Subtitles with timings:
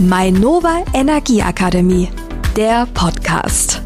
[0.00, 2.08] Mainova Energieakademie,
[2.56, 3.80] der Podcast.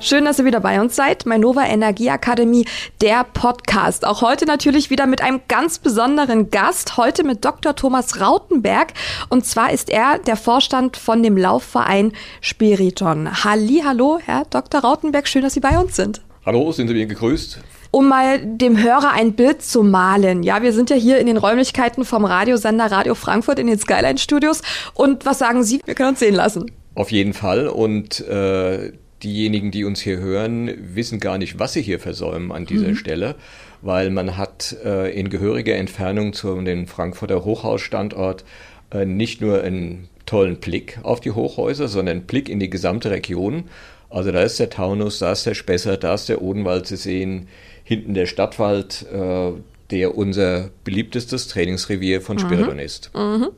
[0.00, 1.24] Schön, dass ihr wieder bei uns seid.
[1.24, 2.66] Mainova Energieakademie,
[3.00, 4.04] der Podcast.
[4.04, 6.98] Auch heute natürlich wieder mit einem ganz besonderen Gast.
[6.98, 7.74] Heute mit Dr.
[7.74, 8.92] Thomas Rautenberg.
[9.30, 12.12] Und zwar ist er der Vorstand von dem Laufverein
[12.42, 13.44] Spiriton.
[13.44, 14.82] Halli, hallo, Herr Dr.
[14.82, 15.26] Rautenberg.
[15.26, 16.20] Schön, dass Sie bei uns sind.
[16.44, 17.60] Hallo, sind Sie mir gegrüßt?
[17.92, 20.42] Um mal dem Hörer ein Bild zu malen.
[20.42, 24.18] Ja, wir sind ja hier in den Räumlichkeiten vom Radiosender Radio Frankfurt in den Skyline
[24.18, 24.62] Studios.
[24.94, 25.80] Und was sagen Sie?
[25.84, 26.70] Wir können uns sehen lassen.
[26.94, 27.68] Auf jeden Fall.
[27.68, 32.66] Und äh, diejenigen, die uns hier hören, wissen gar nicht, was sie hier versäumen an
[32.66, 32.96] dieser mhm.
[32.96, 33.34] Stelle,
[33.82, 38.44] weil man hat äh, in gehöriger Entfernung zu dem Frankfurter Hochhausstandort
[38.90, 43.10] äh, nicht nur einen tollen Blick auf die Hochhäuser, sondern einen Blick in die gesamte
[43.10, 43.64] Region.
[44.08, 47.48] Also da ist der Taunus, da ist der Spessart, da ist der Odenwald zu sehen,
[47.84, 49.52] hinten der Stadtwald, äh,
[49.90, 52.40] der unser beliebtestes Trainingsrevier von mhm.
[52.40, 53.10] Spiridon ist.
[53.14, 53.48] Mhm.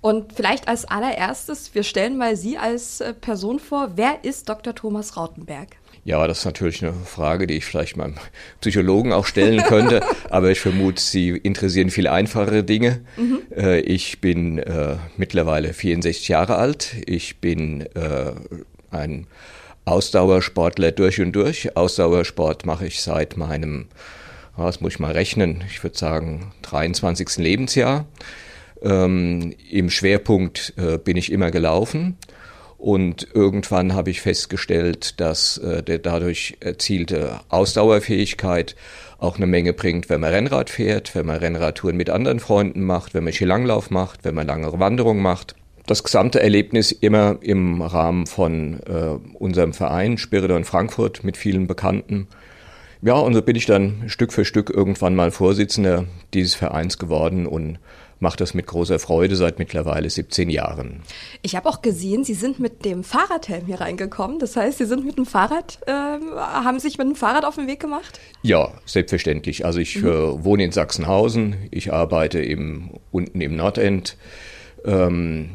[0.00, 3.92] Und vielleicht als allererstes, wir stellen mal Sie als äh, Person vor.
[3.96, 4.74] Wer ist Dr.
[4.74, 5.68] Thomas Rautenberg?
[6.04, 8.14] Ja, das ist natürlich eine Frage, die ich vielleicht meinem
[8.60, 13.00] Psychologen auch stellen könnte, aber ich vermute, Sie interessieren viel einfachere Dinge.
[13.16, 13.40] Mhm.
[13.54, 16.94] Äh, ich bin äh, mittlerweile 64 Jahre alt.
[17.06, 18.32] Ich bin äh,
[18.90, 19.26] ein
[19.88, 21.76] Ausdauersportler durch und durch.
[21.76, 23.86] Ausdauersport mache ich seit meinem,
[24.56, 27.38] was muss ich mal rechnen, ich würde sagen 23.
[27.38, 28.06] Lebensjahr.
[28.82, 32.16] Ähm, Im Schwerpunkt äh, bin ich immer gelaufen
[32.76, 38.76] und irgendwann habe ich festgestellt, dass äh, der dadurch erzielte Ausdauerfähigkeit
[39.18, 43.14] auch eine Menge bringt, wenn man Rennrad fährt, wenn man Rennradtouren mit anderen Freunden macht,
[43.14, 45.56] wenn man Skilanglauf macht, wenn man langere Wanderungen macht
[45.88, 52.28] das gesamte Erlebnis immer im Rahmen von äh, unserem Verein Spiridon Frankfurt mit vielen Bekannten.
[53.00, 57.46] Ja, und so bin ich dann Stück für Stück irgendwann mal Vorsitzender dieses Vereins geworden
[57.46, 57.78] und
[58.20, 61.02] mache das mit großer Freude seit mittlerweile 17 Jahren.
[61.42, 64.40] Ich habe auch gesehen, Sie sind mit dem Fahrradhelm hier reingekommen.
[64.40, 67.68] Das heißt, Sie sind mit dem Fahrrad, äh, haben sich mit dem Fahrrad auf den
[67.68, 68.18] Weg gemacht?
[68.42, 69.64] Ja, selbstverständlich.
[69.64, 70.08] Also ich mhm.
[70.08, 74.16] äh, wohne in Sachsenhausen, ich arbeite im, unten im Nordend.
[74.84, 75.50] Ähm,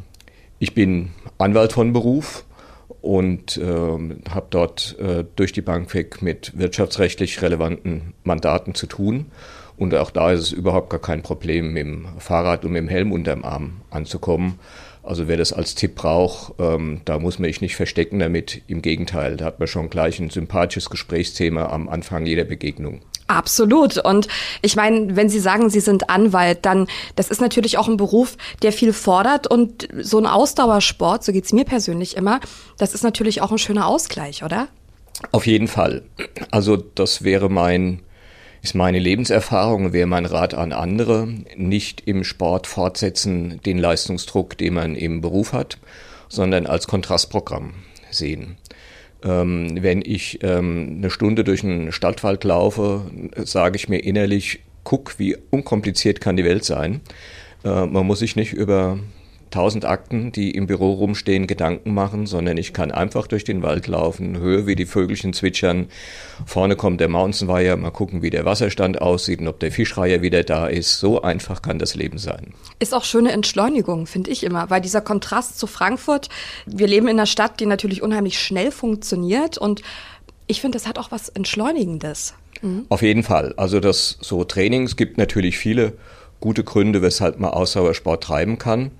[0.58, 2.44] ich bin Anwalt von Beruf
[3.00, 3.64] und äh,
[4.30, 9.26] habe dort äh, durch die Bank weg mit wirtschaftsrechtlich relevanten Mandaten zu tun.
[9.76, 12.88] Und auch da ist es überhaupt gar kein Problem, mit dem Fahrrad und mit dem
[12.88, 14.58] Helm unterm Arm anzukommen.
[15.02, 18.62] Also wer das als Tipp braucht, ähm, da muss man sich nicht verstecken damit.
[18.68, 23.02] Im Gegenteil, da hat man schon gleich ein sympathisches Gesprächsthema am Anfang jeder Begegnung.
[23.26, 23.96] Absolut.
[23.98, 24.28] Und
[24.60, 26.86] ich meine, wenn Sie sagen, Sie sind Anwalt, dann
[27.16, 29.46] das ist natürlich auch ein Beruf, der viel fordert.
[29.46, 32.40] Und so ein Ausdauersport, so geht's mir persönlich immer,
[32.76, 34.68] das ist natürlich auch ein schöner Ausgleich, oder?
[35.32, 36.02] Auf jeden Fall.
[36.50, 38.00] Also das wäre mein,
[38.62, 44.74] ist meine Lebenserfahrung, wäre mein Rat an andere, nicht im Sport fortsetzen den Leistungsdruck, den
[44.74, 45.78] man im Beruf hat,
[46.28, 47.74] sondern als Kontrastprogramm
[48.10, 48.56] sehen.
[49.24, 55.18] Ähm, wenn ich ähm, eine Stunde durch einen Stadtwald laufe, sage ich mir innerlich, guck,
[55.18, 57.00] wie unkompliziert kann die Welt sein.
[57.64, 58.98] Äh, man muss sich nicht über
[59.54, 63.86] tausend Akten, die im Büro rumstehen, Gedanken machen, sondern ich kann einfach durch den Wald
[63.86, 65.86] laufen, höre, wie die Vögelchen zwitschern.
[66.44, 70.42] Vorne kommt der Mountainweiher, mal gucken, wie der Wasserstand aussieht und ob der Fischreiher wieder
[70.42, 70.98] da ist.
[70.98, 72.52] So einfach kann das Leben sein.
[72.80, 76.28] Ist auch schöne Entschleunigung, finde ich immer, weil dieser Kontrast zu Frankfurt,
[76.66, 79.82] wir leben in einer Stadt, die natürlich unheimlich schnell funktioniert und
[80.48, 82.34] ich finde, das hat auch was Entschleunigendes.
[82.60, 82.86] Mhm.
[82.88, 83.54] Auf jeden Fall.
[83.56, 85.92] Also das so Trainings gibt natürlich viele
[86.40, 88.90] gute Gründe, weshalb man Ausdauersport treiben kann.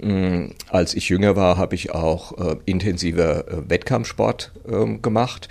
[0.00, 5.48] Mm, als ich jünger war, habe ich auch äh, intensiver äh, Wettkampfsport äh, gemacht.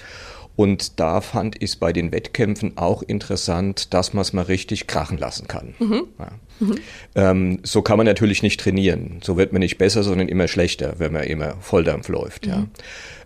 [0.56, 4.86] Und da fand ich es bei den Wettkämpfen auch interessant, dass man es mal richtig
[4.86, 5.74] krachen lassen kann.
[5.80, 6.04] Mhm.
[6.20, 6.28] Ja.
[6.60, 6.76] Mhm.
[7.16, 9.20] Ähm, so kann man natürlich nicht trainieren.
[9.24, 12.46] So wird man nicht besser, sondern immer schlechter, wenn man immer Volldampf läuft.
[12.46, 12.52] Mhm.
[12.52, 12.68] Ja.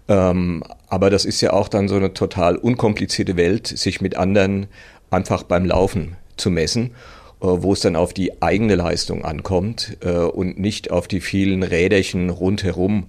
[0.07, 4.67] Ähm, aber das ist ja auch dann so eine total unkomplizierte Welt, sich mit anderen
[5.09, 6.91] einfach beim Laufen zu messen.
[7.45, 11.63] Äh, wo es dann auf die eigene Leistung ankommt äh, und nicht auf die vielen
[11.63, 13.07] Räderchen rundherum,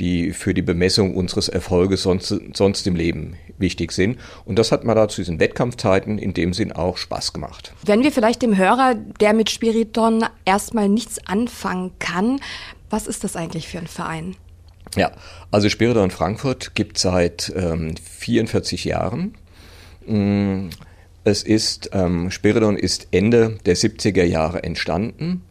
[0.00, 4.18] die für die Bemessung unseres Erfolges sonst, sonst im Leben wichtig sind.
[4.44, 7.72] Und das hat mir da zu diesen Wettkampfzeiten in dem Sinn auch Spaß gemacht.
[7.84, 12.40] Wenn wir vielleicht dem Hörer, der mit Spiriton erstmal nichts anfangen kann,
[12.90, 14.36] was ist das eigentlich für ein Verein?
[14.96, 15.12] Ja,
[15.50, 19.34] also Spiriton Frankfurt gibt seit ähm, 44 Jahren.
[20.06, 20.68] Mm,
[21.24, 25.42] es ist, ähm, Spiridon ist Ende der 70er Jahre entstanden.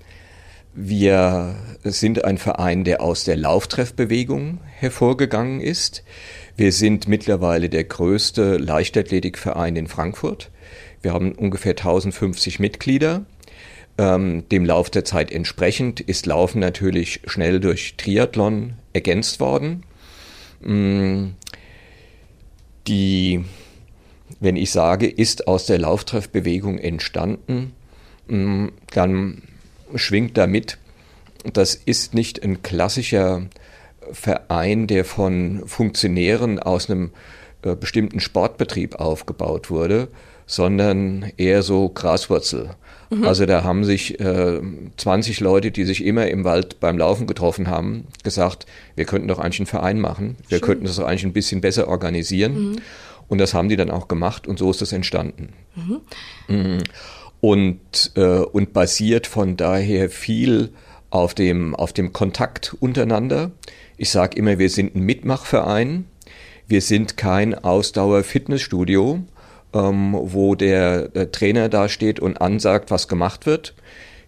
[0.76, 6.04] Wir sind ein Verein, der aus der Lauftreffbewegung hervorgegangen ist.
[6.56, 10.50] Wir sind mittlerweile der größte Leichtathletikverein in Frankfurt.
[11.02, 13.26] Wir haben ungefähr 1050 Mitglieder.
[13.98, 19.84] Ähm, dem Lauf der Zeit entsprechend ist Laufen natürlich schnell durch Triathlon ergänzt worden.
[20.62, 21.32] Mm,
[22.88, 23.44] die,
[24.44, 27.72] wenn ich sage, ist aus der Lauftreffbewegung entstanden,
[28.28, 29.42] mm, dann
[29.96, 30.78] schwingt damit,
[31.54, 33.44] das ist nicht ein klassischer
[34.12, 37.12] Verein, der von Funktionären aus einem
[37.62, 40.10] äh, bestimmten Sportbetrieb aufgebaut wurde,
[40.46, 42.72] sondern eher so Graswurzel.
[43.10, 43.24] Mhm.
[43.24, 44.60] Also da haben sich äh,
[44.98, 49.40] 20 Leute, die sich immer im Wald beim Laufen getroffen haben, gesagt, wir könnten doch
[49.40, 50.66] eigentlich einen Verein machen, wir Schön.
[50.66, 52.72] könnten das doch eigentlich ein bisschen besser organisieren.
[52.72, 52.76] Mhm.
[53.28, 55.50] Und das haben die dann auch gemacht und so ist das entstanden.
[56.48, 56.84] Mhm.
[57.42, 60.70] Und, äh, und basiert von daher viel
[61.10, 63.52] auf dem, auf dem Kontakt untereinander.
[63.98, 66.06] Ich sage immer, wir sind ein Mitmachverein.
[66.68, 69.20] Wir sind kein Ausdauer-Fitnessstudio,
[69.74, 73.76] ähm, wo der, der, Trainer da steht und ansagt, was gemacht wird.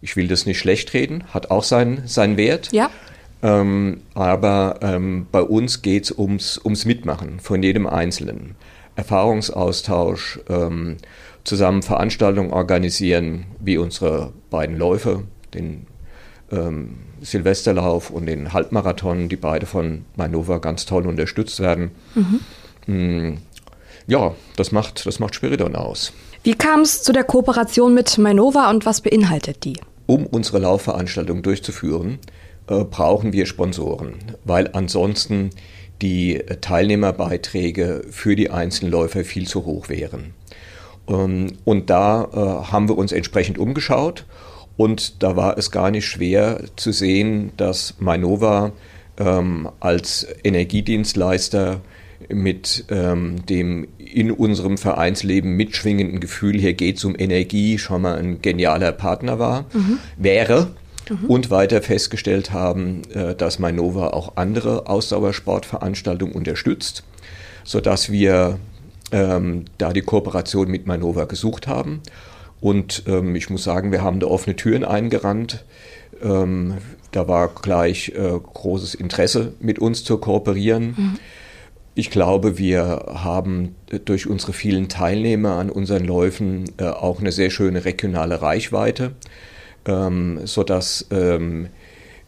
[0.01, 2.71] Ich will das nicht schlecht reden, hat auch seinen, seinen Wert.
[2.71, 2.92] Ja.
[3.42, 8.56] Ähm, aber ähm, bei uns geht es ums, ums Mitmachen von jedem Einzelnen.
[8.95, 10.97] Erfahrungsaustausch, ähm,
[11.44, 15.88] zusammen Veranstaltungen organisieren, wie unsere beiden Läufe, den
[16.51, 21.92] ähm, Silvesterlauf und den Halbmarathon, die beide von Manova ganz toll unterstützt werden.
[22.88, 23.38] Mhm.
[24.07, 26.13] Ja, das macht, das macht Spiridon aus.
[26.44, 29.77] Wie kam es zu der Kooperation mit Mainova und was beinhaltet die?
[30.06, 32.19] Um unsere Laufveranstaltung durchzuführen,
[32.68, 34.13] äh, brauchen wir Sponsoren,
[34.44, 35.50] weil ansonsten
[36.01, 40.33] die Teilnehmerbeiträge für die einzelnen Läufer viel zu hoch wären.
[41.07, 44.25] Ähm, und da äh, haben wir uns entsprechend umgeschaut
[44.77, 48.74] und da war es gar nicht schwer zu sehen, dass Mainova
[49.18, 51.81] ähm, als Energiedienstleister
[52.30, 58.18] mit ähm, dem in unserem Vereinsleben mitschwingenden Gefühl, hier geht es um Energie, schon mal
[58.18, 60.00] ein genialer Partner war, mhm.
[60.18, 60.75] wäre.
[61.10, 61.25] Mhm.
[61.25, 67.04] Und weiter festgestellt haben, äh, dass Mainova auch andere Ausdauersportveranstaltungen unterstützt,
[67.63, 68.60] sodass wir
[69.12, 72.02] ähm, da die Kooperation mit Mainova gesucht haben
[72.66, 75.63] und ähm, ich muss sagen, wir haben da offene Türen eingerannt.
[76.24, 76.78] Ähm,
[77.12, 80.96] da war gleich äh, großes Interesse, mit uns zu kooperieren.
[80.98, 81.19] Mhm.
[81.94, 83.75] Ich glaube, wir haben
[84.06, 89.12] durch unsere vielen Teilnehmer an unseren Läufen äh, auch eine sehr schöne regionale Reichweite,
[89.86, 91.70] ähm, sodass ähm,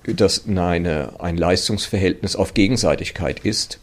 [0.03, 3.79] das eine, ein Leistungsverhältnis auf Gegenseitigkeit ist.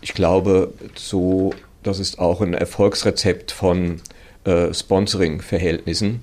[0.00, 4.00] Ich glaube, so, das ist auch ein Erfolgsrezept von
[4.44, 6.20] äh, Sponsoring-Verhältnissen,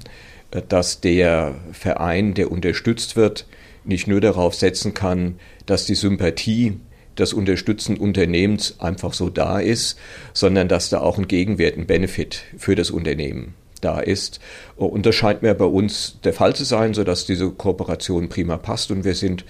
[0.51, 3.47] äh, dass der Verein, der unterstützt wird,
[3.85, 6.77] nicht nur darauf setzen kann, dass die Sympathie
[7.17, 9.97] des unterstützenden Unternehmens einfach so da ist,
[10.33, 14.39] sondern dass da auch ein Gegenwert, ein Benefit für das Unternehmen da ist.
[14.75, 18.91] Und das scheint mir bei uns der Fall zu sein, sodass diese Kooperation prima passt
[18.91, 19.45] und wir sind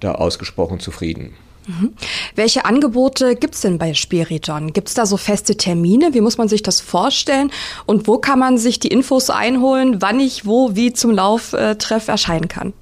[0.00, 1.34] da ausgesprochen zufrieden.
[1.66, 1.92] Mhm.
[2.34, 4.72] Welche Angebote gibt es denn bei Spiridon?
[4.72, 6.12] Gibt es da so feste Termine?
[6.12, 7.52] Wie muss man sich das vorstellen?
[7.86, 12.48] Und wo kann man sich die Infos einholen, wann ich wo wie zum Lauftreff erscheinen
[12.48, 12.72] kann?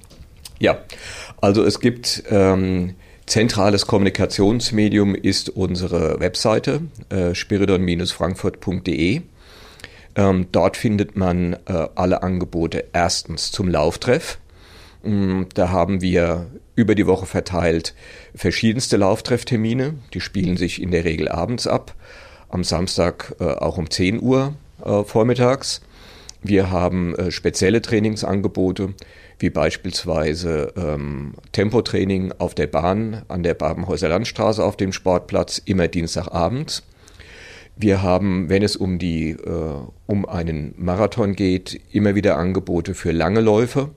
[0.59, 0.79] Ja,
[1.41, 2.95] also es gibt ähm,
[3.25, 9.21] zentrales Kommunikationsmedium ist unsere Webseite äh, spiridon-frankfurt.de.
[10.15, 14.39] Ähm, dort findet man äh, alle Angebote erstens zum Lauftreff.
[15.03, 17.95] Mm, da haben wir über die Woche verteilt
[18.35, 19.95] verschiedenste Lauftrefftermine.
[20.13, 21.95] Die spielen sich in der Regel abends ab.
[22.49, 25.81] Am Samstag äh, auch um 10 Uhr äh, vormittags.
[26.43, 28.95] Wir haben äh, spezielle Trainingsangebote,
[29.37, 35.87] wie beispielsweise ähm, Tempotraining auf der Bahn an der Babenhäuser Landstraße auf dem Sportplatz, immer
[35.87, 36.83] Dienstagabends.
[37.81, 39.75] Wir haben, wenn es um, die, äh,
[40.07, 43.89] um einen Marathon geht, immer wieder Angebote für lange Läufe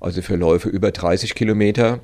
[0.00, 2.00] also für Läufe über 30 Kilometer,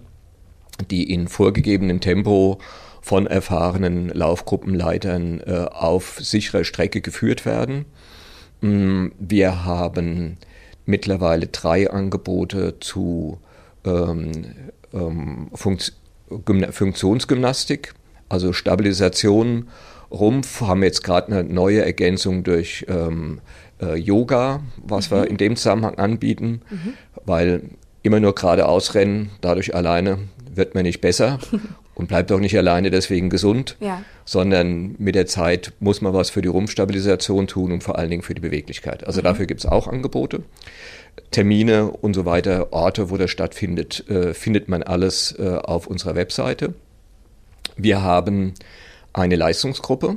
[0.91, 2.59] die in vorgegebenem Tempo
[3.01, 7.87] von erfahrenen Laufgruppenleitern äh, auf sicherer Strecke geführt werden.
[8.61, 10.37] Mm, wir haben
[10.85, 13.39] mittlerweile drei Angebote zu
[13.85, 14.33] ähm,
[14.93, 15.95] ähm, Funkt
[16.71, 17.95] Funktionsgymnastik,
[18.29, 19.69] also Stabilisation,
[20.11, 23.41] Rumpf, haben jetzt gerade eine neue Ergänzung durch ähm,
[23.81, 25.15] äh, Yoga, was mhm.
[25.15, 26.95] wir in dem Zusammenhang anbieten, mhm.
[27.25, 27.63] weil
[28.03, 30.19] immer nur geradeaus rennen, dadurch alleine
[30.55, 31.39] wird man nicht besser
[31.95, 34.03] und bleibt auch nicht alleine deswegen gesund, ja.
[34.25, 38.23] sondern mit der Zeit muss man was für die Rumpfstabilisation tun und vor allen Dingen
[38.23, 39.07] für die Beweglichkeit.
[39.07, 39.25] Also mhm.
[39.25, 40.43] dafür gibt es auch Angebote.
[41.31, 46.15] Termine und so weiter, Orte, wo das stattfindet, äh, findet man alles äh, auf unserer
[46.15, 46.75] Webseite.
[47.77, 48.55] Wir haben
[49.17, 50.17] eine Leistungsgruppe,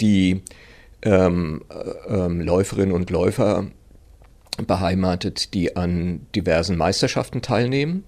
[0.00, 0.42] die
[1.02, 3.66] ähm, äh, ähm, Läuferinnen und Läufer
[4.66, 8.04] beheimatet, die an diversen Meisterschaften teilnehmen.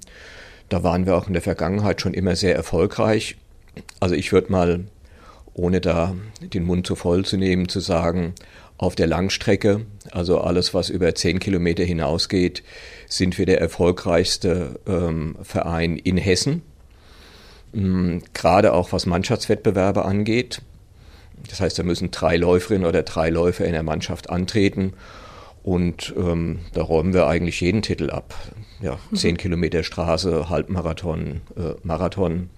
[0.69, 3.37] Da waren wir auch in der Vergangenheit schon immer sehr erfolgreich.
[4.01, 4.85] Also ich würde mal,
[5.55, 8.35] ohne da den Mund zu voll zu nehmen, zu sagen,
[8.79, 12.63] auf der Langstrecke, also alles, was über zehn Kilometer hinausgeht,
[13.07, 16.63] sind wir der erfolgreichste ähm, Verein in Hessen.
[17.75, 20.63] Ähm, gerade auch was Mannschaftswettbewerbe angeht.
[21.49, 24.93] Das heißt, da müssen drei Läuferinnen oder drei Läufer in der Mannschaft antreten.
[25.63, 28.35] Und ähm, da räumen wir eigentlich jeden Titel ab.
[28.81, 29.17] Ja, mhm.
[29.17, 32.51] zehn Kilometer Straße, Halbmarathon, äh, Marathon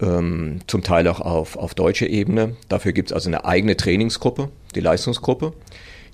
[0.00, 2.56] ähm, zum Teil auch auf, auf deutscher Ebene.
[2.68, 5.52] Dafür gibt es also eine eigene Trainingsgruppe, die Leistungsgruppe.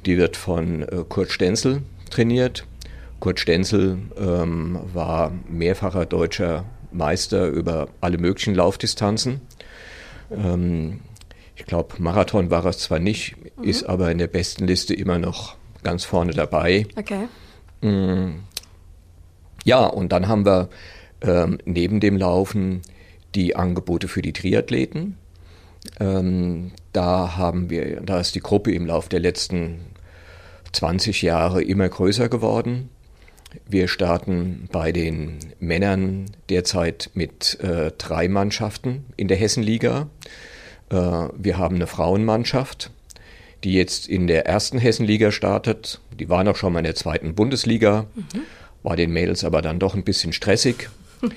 [0.06, 2.64] Die wird von äh, Kurt Stenzel trainiert.
[3.20, 9.40] Kurt Stenzel ähm, war mehrfacher deutscher Meister über alle möglichen Laufdistanzen.
[10.30, 11.00] Ähm,
[11.56, 13.64] ich glaube, Marathon war es zwar nicht, mhm.
[13.64, 16.86] ist aber in der besten Liste immer noch ganz vorne dabei.
[16.96, 17.28] Okay.
[17.80, 18.40] Mm.
[19.64, 20.68] Ja, und dann haben wir
[21.20, 22.82] ähm, neben dem Laufen
[23.34, 25.16] die Angebote für die Triathleten.
[26.00, 29.80] Ähm, da haben wir, da ist die Gruppe im Laufe der letzten
[30.72, 32.88] 20 Jahre immer größer geworden.
[33.68, 40.08] Wir starten bei den Männern derzeit mit äh, drei Mannschaften in der Hessenliga.
[40.90, 42.90] Äh, wir haben eine Frauenmannschaft,
[43.64, 46.00] die jetzt in der ersten Hessenliga startet.
[46.18, 48.40] Die waren auch schon mal in der zweiten Bundesliga, mhm.
[48.82, 50.88] war den Mädels aber dann doch ein bisschen stressig.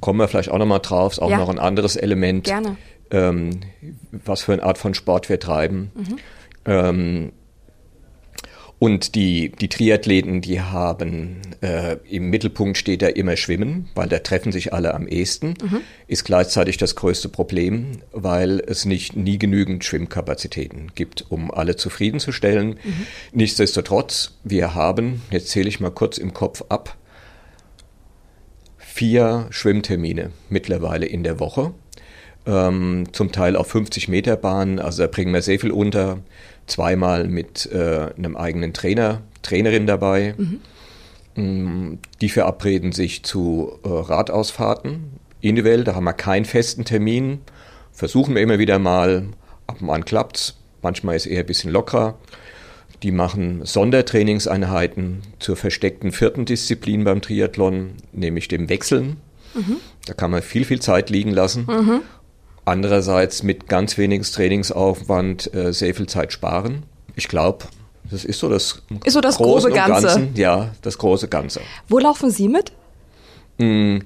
[0.00, 1.38] kommen wir vielleicht auch nochmal drauf, ist auch ja.
[1.38, 2.48] noch ein anderes Element.
[3.10, 3.60] Ähm,
[4.10, 5.92] was für eine Art von Sport wir treiben.
[5.94, 6.18] Mhm.
[6.64, 7.32] Ähm,
[8.78, 14.18] und die, die Triathleten, die haben äh, im Mittelpunkt steht da immer Schwimmen, weil da
[14.18, 15.54] treffen sich alle am ehesten.
[15.62, 15.80] Mhm.
[16.06, 22.78] Ist gleichzeitig das größte Problem, weil es nicht nie genügend Schwimmkapazitäten gibt, um alle zufriedenzustellen.
[22.84, 23.06] Mhm.
[23.32, 26.96] Nichtsdestotrotz, wir haben, jetzt zähle ich mal kurz im Kopf ab,
[28.76, 31.72] vier Schwimmtermine mittlerweile in der Woche.
[32.46, 36.18] Ähm, zum Teil auf 50 Meter Bahn, also da bringen wir sehr viel unter.
[36.66, 40.34] Zweimal mit äh, einem eigenen Trainer, Trainerin dabei.
[40.36, 40.60] Mhm.
[41.36, 47.40] Mm, die verabreden sich zu äh, Radausfahrten individuell, da haben wir keinen festen Termin.
[47.92, 49.28] Versuchen wir immer wieder mal,
[49.66, 52.18] ab und an klappt's, manchmal ist eher ein bisschen lockerer.
[53.02, 59.18] Die machen Sondertrainingseinheiten zur versteckten vierten Disziplin beim Triathlon, nämlich dem Wechseln.
[59.54, 59.76] Mhm.
[60.06, 61.66] Da kann man viel, viel Zeit liegen lassen.
[61.68, 62.00] Mhm.
[62.66, 66.82] Andererseits mit ganz wenig Trainingsaufwand äh, sehr viel Zeit sparen.
[67.14, 67.64] Ich glaube,
[68.10, 70.06] das ist so das, ist so das große Ganze.
[70.08, 71.60] Ganzen, ja, das große Ganze.
[71.88, 72.72] Wo laufen Sie mit?
[73.58, 74.02] Hm,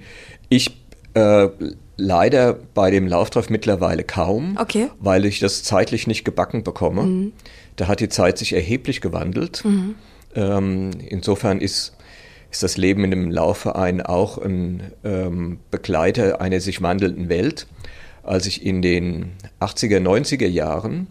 [0.50, 0.76] ich
[1.14, 1.48] äh,
[1.96, 4.88] leider bei dem Lauftreff mittlerweile kaum, okay.
[5.00, 7.02] weil ich das zeitlich nicht gebacken bekomme.
[7.02, 7.32] Mhm.
[7.76, 9.64] Da hat die Zeit sich erheblich gewandelt.
[9.64, 9.94] Mhm.
[10.34, 11.96] Ähm, insofern ist,
[12.50, 17.66] ist das Leben in einem Laufverein auch ein ähm, Begleiter einer sich wandelnden Welt.
[18.30, 21.08] Als ich in den 80er, 90er Jahren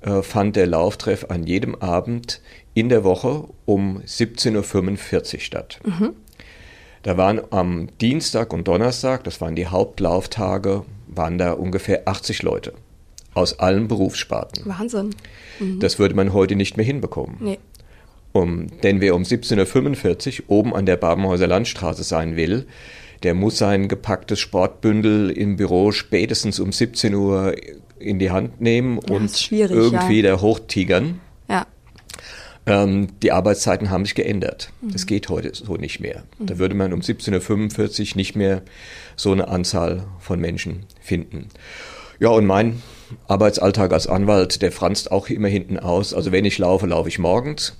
[0.00, 2.40] äh, fand der Lauftreff an jedem Abend
[2.72, 5.80] in der Woche um 17.45 Uhr statt.
[5.84, 6.14] Mhm.
[7.02, 12.72] Da waren am Dienstag und Donnerstag, das waren die Hauptlauftage, waren da ungefähr 80 Leute
[13.34, 14.64] aus allen Berufssparten.
[14.64, 15.10] Wahnsinn.
[15.60, 15.80] Mhm.
[15.80, 17.36] Das würde man heute nicht mehr hinbekommen.
[17.38, 17.58] Nee.
[18.32, 22.66] Um, denn wer um 17.45 Uhr oben an der Babenhäuser Landstraße sein will,
[23.22, 27.54] der muss sein gepacktes Sportbündel im Büro spätestens um 17 Uhr
[27.98, 30.32] in die Hand nehmen ja, und irgendwie ja.
[30.32, 31.20] da hochtigern.
[31.48, 31.66] Ja.
[32.66, 34.70] Ähm, die Arbeitszeiten haben sich geändert.
[34.80, 34.92] Mhm.
[34.92, 36.24] Das geht heute so nicht mehr.
[36.38, 36.46] Mhm.
[36.46, 38.62] Da würde man um 17.45 Uhr nicht mehr
[39.14, 41.48] so eine Anzahl von Menschen finden.
[42.18, 42.82] Ja, und mein
[43.28, 46.12] Arbeitsalltag als Anwalt, der franzt auch immer hinten aus.
[46.12, 47.76] Also wenn ich laufe, laufe ich morgens.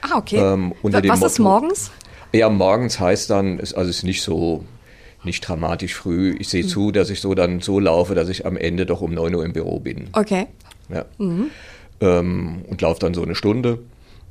[0.00, 0.36] Ah, okay.
[0.36, 1.90] Ähm, Was Motto, ist morgens?
[2.32, 4.64] Ja, morgens heißt dann, also ist nicht so,
[5.24, 6.34] nicht dramatisch früh.
[6.38, 6.68] Ich sehe mhm.
[6.68, 9.44] zu, dass ich so dann so laufe, dass ich am Ende doch um 9 Uhr
[9.44, 10.08] im Büro bin.
[10.12, 10.46] Okay.
[10.88, 11.04] Ja.
[11.18, 11.50] Mhm.
[12.00, 13.78] Ähm, und laufe dann so eine Stunde.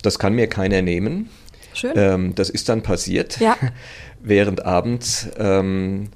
[0.02, 1.30] Das kann mir keiner nehmen.
[1.74, 1.94] Schön.
[1.96, 3.40] Ähm, das ist dann passiert.
[3.40, 3.58] Ja.
[4.22, 6.10] Während abends ähm,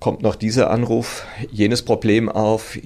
[0.00, 2.78] kommt noch dieser Anruf, jenes Problem auf,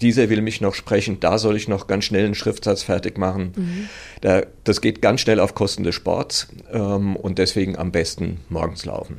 [0.00, 3.52] dieser will mich noch sprechen, da soll ich noch ganz schnell einen Schriftsatz fertig machen.
[3.56, 3.88] Mhm.
[4.20, 8.84] Da, das geht ganz schnell auf Kosten des Sports ähm, und deswegen am besten morgens
[8.84, 9.18] laufen.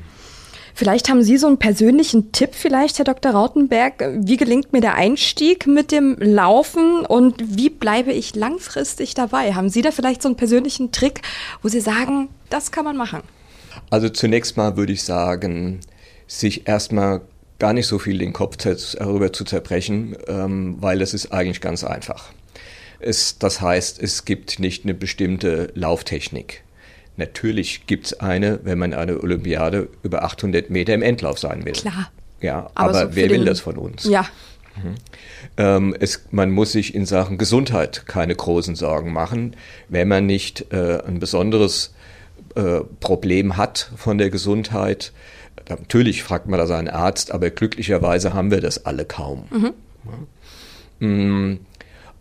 [0.74, 3.34] Vielleicht haben Sie so einen persönlichen Tipp, vielleicht, Herr Dr.
[3.34, 4.03] Rautenberg.
[4.20, 9.53] Wie gelingt mir der Einstieg mit dem Laufen und wie bleibe ich langfristig dabei?
[9.53, 11.22] Haben Sie da vielleicht so einen persönlichen Trick,
[11.62, 13.22] wo Sie sagen, das kann man machen?
[13.89, 15.82] Also zunächst mal würde ich sagen,
[16.27, 17.22] sich erstmal
[17.62, 21.84] gar nicht so viel den Kopf darüber zu zerbrechen, ähm, weil es ist eigentlich ganz
[21.84, 22.32] einfach.
[23.00, 26.63] Es, das heißt, es gibt nicht eine bestimmte Lauftechnik.
[27.18, 31.74] Natürlich gibt es eine, wenn man eine Olympiade über 800 Meter im Endlauf sein will.
[31.74, 32.12] Klar.
[32.41, 34.06] Ja, aber, aber so wer will das von uns?
[34.06, 34.25] Ja.
[34.84, 34.96] Mhm.
[35.58, 39.56] Ähm, es, man muss sich in Sachen Gesundheit keine großen Sorgen machen,
[39.88, 41.94] wenn man nicht äh, ein besonderes
[42.56, 45.13] äh, Problem hat von der Gesundheit.
[45.79, 49.45] Natürlich fragt man da seinen Arzt, aber glücklicherweise haben wir das alle kaum.
[49.49, 49.73] Mhm.
[50.99, 51.59] Mm,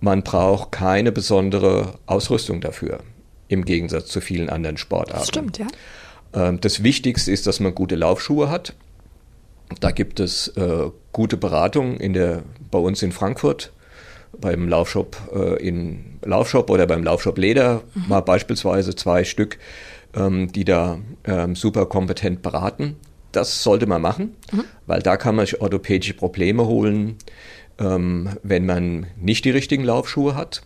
[0.01, 3.01] man braucht keine besondere Ausrüstung dafür,
[3.49, 5.21] im Gegensatz zu vielen anderen Sportarten.
[5.21, 5.67] Das stimmt, ja.
[6.33, 8.75] Ähm, das Wichtigste ist, dass man gute Laufschuhe hat.
[9.81, 13.73] Da gibt es äh, gute Beratung in der, bei uns in Frankfurt,
[14.39, 18.09] beim Laufshop äh, in Laufshop oder beim Laufshop Leder, mhm.
[18.09, 19.59] mal beispielsweise zwei Stück,
[20.15, 22.97] ähm, die da ähm, super kompetent beraten.
[23.33, 24.65] Das sollte man machen, mhm.
[24.87, 27.17] weil da kann man sich orthopädische Probleme holen,
[27.79, 30.63] ähm, wenn man nicht die richtigen Laufschuhe hat.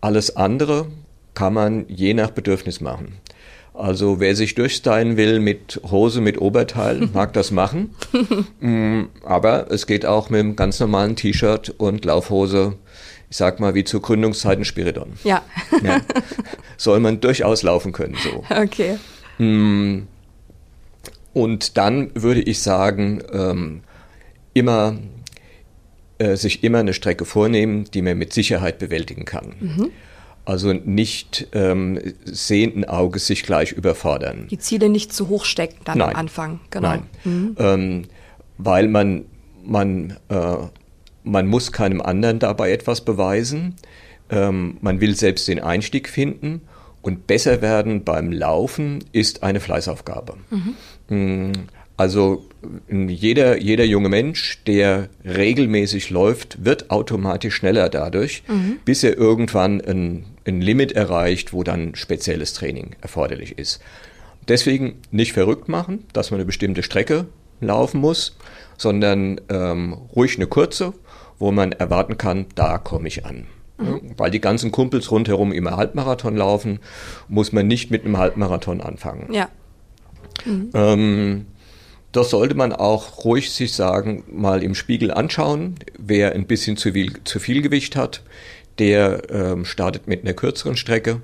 [0.00, 0.86] Alles andere
[1.34, 3.18] kann man je nach Bedürfnis machen.
[3.72, 7.94] Also wer sich durchstylen will mit Hose, mit Oberteil, mag das machen.
[8.60, 12.74] Mm, aber es geht auch mit einem ganz normalen T-Shirt und Laufhose,
[13.30, 15.14] ich sag mal wie zu Gründungszeiten Spiridon.
[15.24, 15.42] Ja.
[15.82, 16.00] ja.
[16.76, 18.44] Soll man durchaus laufen können so.
[18.54, 18.98] Okay.
[19.38, 20.06] Mm,
[21.32, 23.82] und dann würde ich sagen, ähm,
[24.54, 24.96] immer
[26.18, 29.54] äh, sich immer eine Strecke vornehmen, die man mit Sicherheit bewältigen kann.
[29.58, 29.90] Mhm.
[30.44, 34.46] Also nicht ähm, sehenden Auges sich gleich überfordern.
[34.50, 36.10] Die Ziele nicht zu hoch stecken dann Nein.
[36.10, 36.60] am Anfang.
[36.70, 36.88] Genau.
[36.88, 37.02] Nein.
[37.24, 37.56] Mhm.
[37.58, 38.02] Ähm,
[38.58, 39.24] weil man,
[39.64, 40.56] man, äh,
[41.22, 43.76] man muss keinem anderen dabei etwas beweisen.
[44.28, 46.62] Ähm, man will selbst den Einstieg finden.
[47.02, 50.34] Und besser werden beim Laufen ist eine Fleißaufgabe.
[50.50, 50.74] Mhm.
[51.08, 51.52] Mm,
[51.96, 52.44] also
[52.90, 58.78] jeder, jeder junge Mensch, der regelmäßig läuft, wird automatisch schneller dadurch, mhm.
[58.84, 63.80] bis er irgendwann ein, ein Limit erreicht, wo dann spezielles Training erforderlich ist.
[64.48, 67.26] Deswegen nicht verrückt machen, dass man eine bestimmte Strecke
[67.60, 68.36] laufen muss,
[68.78, 70.94] sondern ähm, ruhig eine kurze,
[71.38, 73.46] wo man erwarten kann, da komme ich an.
[73.80, 74.14] Mhm.
[74.16, 76.80] Weil die ganzen Kumpels rundherum immer Halbmarathon laufen,
[77.28, 79.32] muss man nicht mit einem Halbmarathon anfangen.
[79.32, 79.48] Ja.
[80.44, 80.70] Mhm.
[80.74, 81.46] Ähm,
[82.12, 85.76] das sollte man auch ruhig sich sagen, mal im Spiegel anschauen.
[85.96, 88.22] Wer ein bisschen zu viel, zu viel Gewicht hat,
[88.78, 91.22] der ähm, startet mit einer kürzeren Strecke.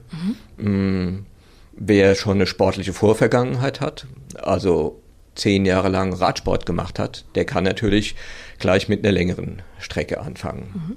[0.57, 0.65] Mhm.
[0.65, 1.27] Mm,
[1.73, 5.01] wer schon eine sportliche Vorvergangenheit hat, also
[5.35, 8.15] zehn Jahre lang Radsport gemacht hat, der kann natürlich
[8.59, 10.73] gleich mit einer längeren Strecke anfangen.
[10.75, 10.97] Mhm.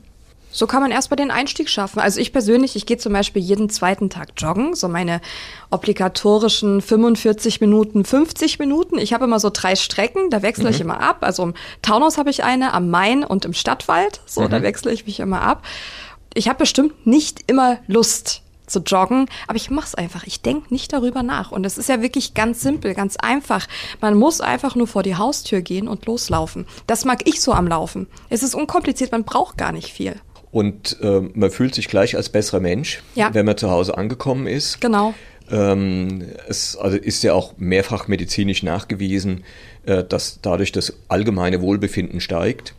[0.51, 1.99] So kann man erstmal den Einstieg schaffen.
[1.99, 5.21] Also ich persönlich, ich gehe zum Beispiel jeden zweiten Tag joggen, so meine
[5.69, 8.97] obligatorischen 45 Minuten, 50 Minuten.
[8.97, 10.69] Ich habe immer so drei Strecken, da wechsle mhm.
[10.71, 11.17] ich immer ab.
[11.21, 14.21] Also im Taunus habe ich eine, am Main und im Stadtwald.
[14.25, 14.49] So, mhm.
[14.49, 15.63] da wechsle ich mich immer ab.
[16.33, 20.23] Ich habe bestimmt nicht immer Lust zu joggen, aber ich mache es einfach.
[20.25, 21.51] Ich denke nicht darüber nach.
[21.51, 23.67] Und es ist ja wirklich ganz simpel, ganz einfach.
[24.01, 26.65] Man muss einfach nur vor die Haustür gehen und loslaufen.
[26.87, 28.07] Das mag ich so am Laufen.
[28.29, 30.15] Es ist unkompliziert, man braucht gar nicht viel.
[30.51, 33.33] Und äh, man fühlt sich gleich als besserer Mensch, ja.
[33.33, 34.81] wenn man zu Hause angekommen ist.
[34.81, 35.13] Genau.
[35.51, 39.43] Ähm, es also ist ja auch mehrfach medizinisch nachgewiesen,
[39.85, 42.73] äh, dass dadurch das allgemeine Wohlbefinden steigt.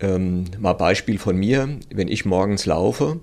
[0.00, 3.20] Ähm, mal Beispiel von mir, wenn ich morgens laufe,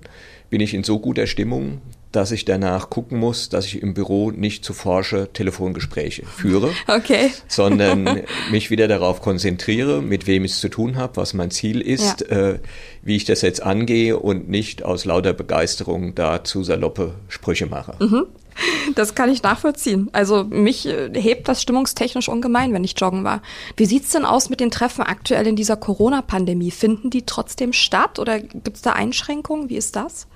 [0.50, 1.80] bin ich in so guter Stimmung,
[2.12, 7.30] dass ich danach gucken muss, dass ich im Büro nicht zu forsche Telefongespräche führe, okay.
[7.48, 11.80] sondern mich wieder darauf konzentriere, mit wem ich es zu tun habe, was mein Ziel
[11.80, 12.36] ist, ja.
[12.36, 12.58] äh,
[13.02, 17.94] wie ich das jetzt angehe und nicht aus lauter Begeisterung da zu saloppe Sprüche mache.
[18.00, 18.26] Mhm.
[18.94, 20.10] Das kann ich nachvollziehen.
[20.12, 23.42] Also mich äh, hebt das stimmungstechnisch ungemein, wenn ich joggen war.
[23.76, 26.70] Wie sieht's denn aus mit den Treffen aktuell in dieser Corona-Pandemie?
[26.70, 29.70] Finden die trotzdem statt oder gibt's da Einschränkungen?
[29.70, 30.26] Wie ist das?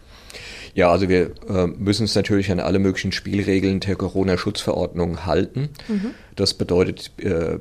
[0.75, 5.69] Ja, also wir äh, müssen uns natürlich an alle möglichen Spielregeln der Corona-Schutzverordnung halten.
[5.87, 6.11] Mhm.
[6.35, 7.59] Das bedeutet äh,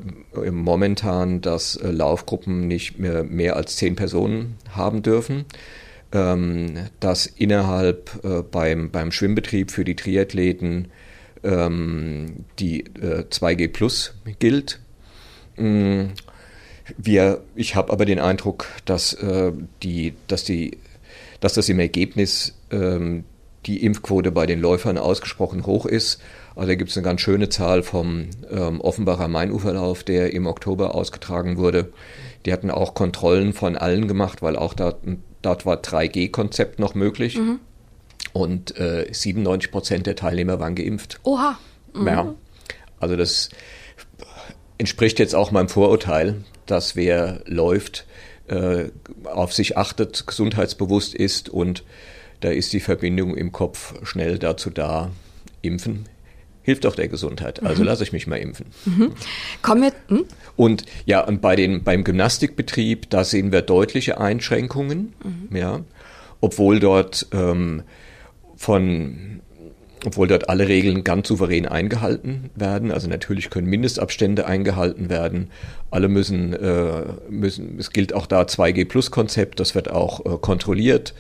[0.50, 5.46] momentan, dass äh, Laufgruppen nicht mehr, mehr als zehn Personen haben dürfen.
[6.12, 10.90] Ähm, dass innerhalb äh, beim, beim Schwimmbetrieb für die Triathleten
[11.44, 14.80] ähm, die äh, 2G Plus gilt.
[15.58, 16.06] Mm,
[16.98, 20.78] wir, ich habe aber den Eindruck, dass, äh, die, dass die
[21.44, 23.26] dass das im Ergebnis ähm,
[23.66, 26.22] die Impfquote bei den Läufern ausgesprochen hoch ist.
[26.56, 30.96] Also da gibt es eine ganz schöne Zahl vom ähm, Offenbacher Mainuferlauf, der im Oktober
[30.96, 31.92] ausgetragen wurde.
[32.46, 35.02] Die hatten auch Kontrollen von allen gemacht, weil auch dort,
[35.42, 37.38] dort war 3G-Konzept noch möglich.
[37.38, 37.60] Mhm.
[38.32, 41.20] Und äh, 97 Prozent der Teilnehmer waren geimpft.
[41.24, 41.60] Oha.
[41.94, 42.08] Mhm.
[42.08, 42.36] Ja.
[43.02, 43.50] Also das
[44.78, 48.06] entspricht jetzt auch meinem Vorurteil, dass wer läuft,
[48.54, 48.92] äh,
[49.26, 51.84] auf sich achtet, gesundheitsbewusst ist und
[52.40, 55.12] da ist die Verbindung im Kopf schnell dazu da,
[55.62, 56.06] impfen
[56.64, 57.62] hilft auch der Gesundheit.
[57.62, 57.88] Also mhm.
[57.88, 58.68] lasse ich mich mal impfen.
[58.86, 59.12] Mhm.
[59.62, 59.94] Kommen wir.
[60.08, 60.26] Hm?
[60.56, 65.56] Und ja, und bei den, beim Gymnastikbetrieb, da sehen wir deutliche Einschränkungen, mhm.
[65.56, 65.82] ja,
[66.42, 67.84] obwohl dort ähm,
[68.56, 69.42] von
[70.06, 72.92] obwohl dort alle Regeln ganz souverän eingehalten werden.
[72.92, 75.50] Also natürlich können Mindestabstände eingehalten werden.
[75.92, 81.14] Alle müssen, äh, müssen es gilt auch da 2G-Plus-Konzept, das wird auch äh, kontrolliert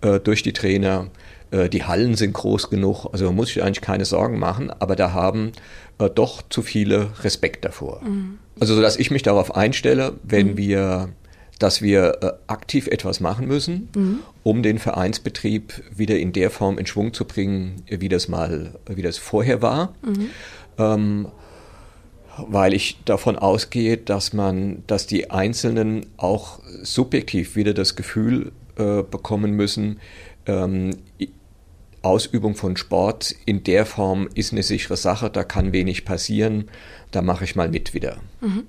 [0.00, 1.08] äh, durch die Trainer.
[1.50, 4.96] Äh, die Hallen sind groß genug, also man muss sich eigentlich keine Sorgen machen, aber
[4.96, 5.52] da haben
[5.98, 8.00] äh, doch zu viele Respekt davor.
[8.02, 8.38] Mhm.
[8.60, 10.56] Also, dass ich mich darauf einstelle, wenn mhm.
[10.56, 11.08] wir
[11.58, 14.18] dass wir äh, aktiv etwas machen müssen, mhm.
[14.42, 19.02] um den Vereinsbetrieb wieder in der Form in Schwung zu bringen, wie das mal, wie
[19.02, 19.94] das vorher war.
[20.02, 20.30] Mhm.
[20.78, 21.28] Ähm,
[22.38, 29.02] weil ich davon ausgehe, dass man, dass die Einzelnen auch subjektiv wieder das Gefühl äh,
[29.02, 30.00] bekommen müssen,
[30.46, 30.96] ähm,
[32.02, 36.68] Ausübung von Sport in der Form ist eine sichere Sache, da kann wenig passieren,
[37.12, 38.16] da mache ich mal mit wieder.
[38.40, 38.64] Mhm.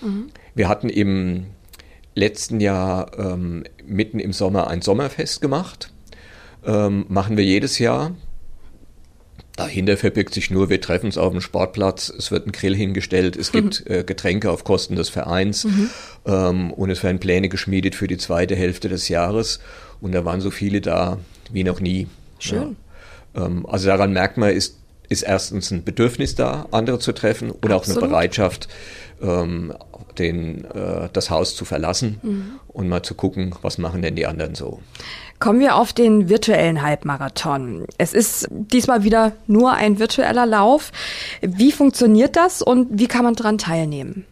[0.00, 0.26] Mhm.
[0.54, 1.46] Wir hatten im
[2.14, 5.92] letzten Jahr ähm, mitten im Sommer ein Sommerfest gemacht.
[6.64, 8.12] Ähm, machen wir jedes Jahr.
[9.56, 13.36] Dahinter verbirgt sich nur, wir treffen uns auf dem Sportplatz, es wird ein Grill hingestellt,
[13.36, 13.94] es gibt mhm.
[13.94, 15.90] äh, Getränke auf Kosten des Vereins mhm.
[16.24, 19.60] ähm, und es werden Pläne geschmiedet für die zweite Hälfte des Jahres.
[20.00, 21.18] Und da waren so viele da
[21.50, 22.08] wie noch nie.
[22.38, 22.76] Schön.
[23.34, 23.46] Ja.
[23.46, 24.78] Ähm, also daran merkt man, ist,
[25.10, 28.68] ist erstens ein Bedürfnis da, andere zu treffen oder auch eine Bereitschaft,
[29.22, 29.72] ähm,
[30.18, 32.44] den, äh, das Haus zu verlassen mhm.
[32.68, 34.80] und mal zu gucken, was machen denn die anderen so.
[35.38, 37.86] Kommen wir auf den virtuellen Halbmarathon.
[37.98, 40.92] Es ist diesmal wieder nur ein virtueller Lauf.
[41.40, 44.24] Wie funktioniert das und wie kann man daran teilnehmen?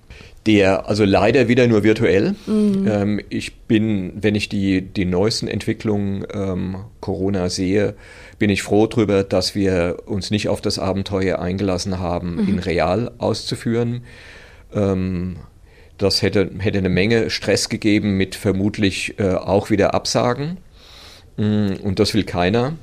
[0.47, 2.35] Der, also leider wieder nur virtuell.
[2.47, 2.89] Mhm.
[2.89, 7.95] Ähm, ich bin, wenn ich die, die neuesten Entwicklungen ähm, Corona sehe,
[8.39, 12.49] bin ich froh darüber, dass wir uns nicht auf das Abenteuer eingelassen haben, mhm.
[12.49, 14.03] ihn real auszuführen.
[14.75, 15.37] Ähm,
[15.99, 20.57] das hätte, hätte eine Menge Stress gegeben mit vermutlich äh, auch wieder Absagen.
[21.37, 22.75] Mm, und das will keiner.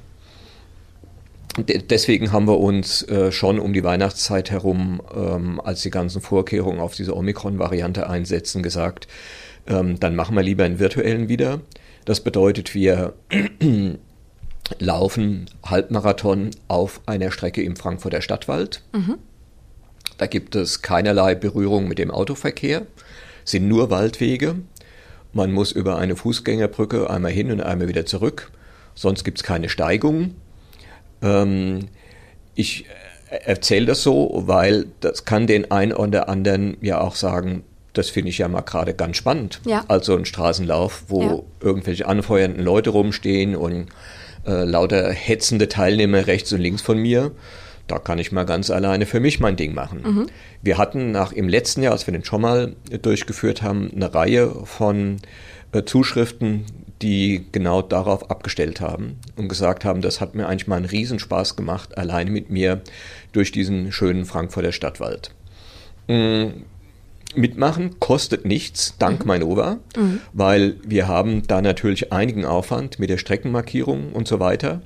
[1.58, 6.80] Deswegen haben wir uns äh, schon um die Weihnachtszeit herum, ähm, als die ganzen Vorkehrungen
[6.80, 9.08] auf diese Omikron-Variante einsetzen, gesagt,
[9.66, 11.62] ähm, dann machen wir lieber einen virtuellen wieder.
[12.06, 13.14] Das bedeutet, wir
[14.80, 18.84] laufen Halbmarathon auf einer Strecke im Frankfurter Stadtwald.
[18.94, 19.16] Mhm.
[20.18, 22.86] Da gibt es keinerlei Berührung mit dem Autoverkehr
[23.48, 24.56] sind nur Waldwege.
[25.34, 28.52] Man muss über eine Fußgängerbrücke einmal hin und einmal wieder zurück.
[28.94, 30.36] Sonst gibt es keine Steigung.
[31.22, 31.88] Ähm,
[32.56, 32.86] ich
[33.30, 38.30] erzähle das so, weil das kann den einen oder anderen ja auch sagen, das finde
[38.30, 39.62] ich ja mal gerade ganz spannend.
[39.66, 39.84] Ja.
[39.88, 41.40] Also ein Straßenlauf, wo ja.
[41.62, 43.88] irgendwelche anfeuernden Leute rumstehen und
[44.46, 47.32] äh, lauter hetzende Teilnehmer rechts und links von mir
[47.88, 50.02] da kann ich mal ganz alleine für mich mein Ding machen.
[50.04, 50.28] Mhm.
[50.62, 54.50] Wir hatten nach im letzten Jahr, als wir den schon mal durchgeführt haben, eine Reihe
[54.66, 55.18] von
[55.72, 56.66] äh, Zuschriften,
[57.02, 61.56] die genau darauf abgestellt haben und gesagt haben, das hat mir eigentlich mal einen Riesenspaß
[61.56, 62.82] gemacht, alleine mit mir
[63.32, 65.32] durch diesen schönen Frankfurter Stadtwald.
[66.08, 66.64] Mhm
[67.36, 69.28] mitmachen, kostet nichts, dank mhm.
[69.28, 70.22] Mainova, mhm.
[70.34, 74.82] weil wir haben da natürlich einigen Aufwand mit der Streckenmarkierung und so weiter.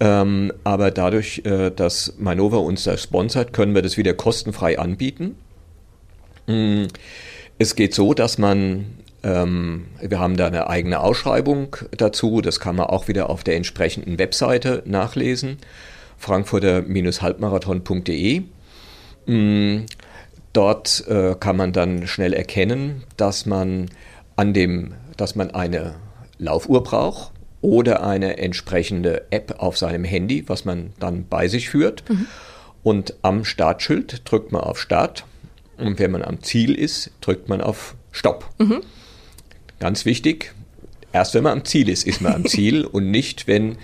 [0.00, 5.36] Ähm, aber dadurch, äh, dass Mainova uns das sponsert, können wir das wieder kostenfrei anbieten.
[6.46, 6.84] Mm,
[7.58, 8.86] es geht so, dass man,
[9.22, 13.56] ähm, wir haben da eine eigene Ausschreibung dazu, das kann man auch wieder auf der
[13.56, 15.58] entsprechenden Webseite nachlesen,
[16.16, 18.42] frankfurter-halbmarathon.de.
[19.26, 19.80] Mm,
[20.54, 23.90] dort äh, kann man dann schnell erkennen, dass man
[24.36, 25.96] an dem, dass man eine
[26.38, 32.08] Laufuhr braucht oder eine entsprechende App auf seinem Handy, was man dann bei sich führt.
[32.08, 32.26] Mhm.
[32.82, 35.24] Und am Startschild drückt man auf Start
[35.76, 38.48] und wenn man am Ziel ist, drückt man auf Stopp.
[38.58, 38.82] Mhm.
[39.78, 40.54] Ganz wichtig,
[41.12, 43.76] erst wenn man am Ziel ist, ist man am Ziel und nicht, wenn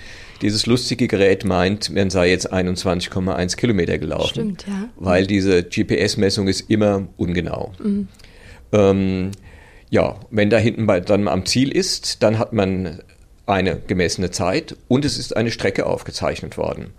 [0.42, 4.28] dieses lustige Gerät meint, man sei jetzt 21,1 Kilometer gelaufen.
[4.28, 4.88] Stimmt, ja.
[4.96, 7.72] Weil diese GPS-Messung ist immer ungenau.
[7.82, 8.08] Mhm.
[8.72, 9.30] Ähm,
[9.88, 13.00] ja, wenn da hinten bei, dann am Ziel ist, dann hat man
[13.46, 16.92] eine gemessene Zeit und es ist eine Strecke aufgezeichnet worden.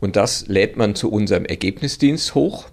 [0.00, 2.66] Und das lädt man zu unserem Ergebnisdienst hoch.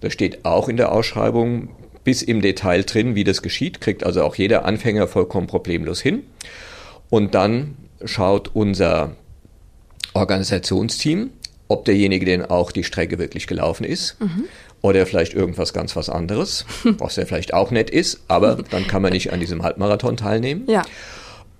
[0.00, 1.70] Da steht auch in der Ausschreibung
[2.04, 6.22] bis im Detail drin, wie das geschieht, kriegt also auch jeder Anfänger vollkommen problemlos hin.
[7.10, 9.16] Und dann schaut unser
[10.14, 11.30] Organisationsteam,
[11.68, 14.20] ob derjenige denn auch die Strecke wirklich gelaufen ist.
[14.20, 14.44] Mhm.
[14.80, 19.02] Oder vielleicht irgendwas ganz was anderes, was ja vielleicht auch nett ist, aber dann kann
[19.02, 20.64] man nicht an diesem Halbmarathon teilnehmen.
[20.68, 20.82] Ja.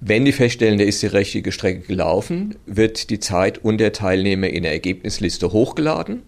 [0.00, 4.48] Wenn die feststellen, da ist die richtige Strecke gelaufen, wird die Zeit und der Teilnehmer
[4.48, 6.22] in der Ergebnisliste hochgeladen.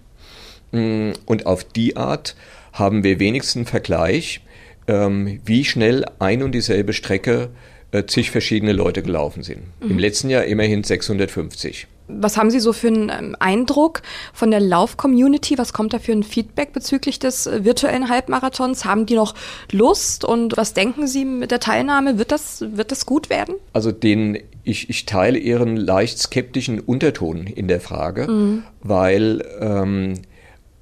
[0.72, 2.34] Mm, und auf die Art
[2.72, 4.40] haben wir wenigstens einen Vergleich,
[4.88, 7.50] ähm, wie schnell ein und dieselbe Strecke
[7.92, 9.62] äh, zig verschiedene Leute gelaufen sind.
[9.80, 9.90] Mhm.
[9.90, 11.86] Im letzten Jahr immerhin 650.
[12.18, 15.58] Was haben Sie so für einen ähm, Eindruck von der Lauf-Community?
[15.58, 18.84] Was kommt da für ein Feedback bezüglich des äh, virtuellen Halbmarathons?
[18.84, 19.34] Haben die noch
[19.70, 22.18] Lust und was denken Sie mit der Teilnahme?
[22.18, 23.54] Wird das, wird das gut werden?
[23.72, 28.62] Also den, ich, ich teile Ihren leicht skeptischen Unterton in der Frage, mhm.
[28.82, 30.14] weil, ähm,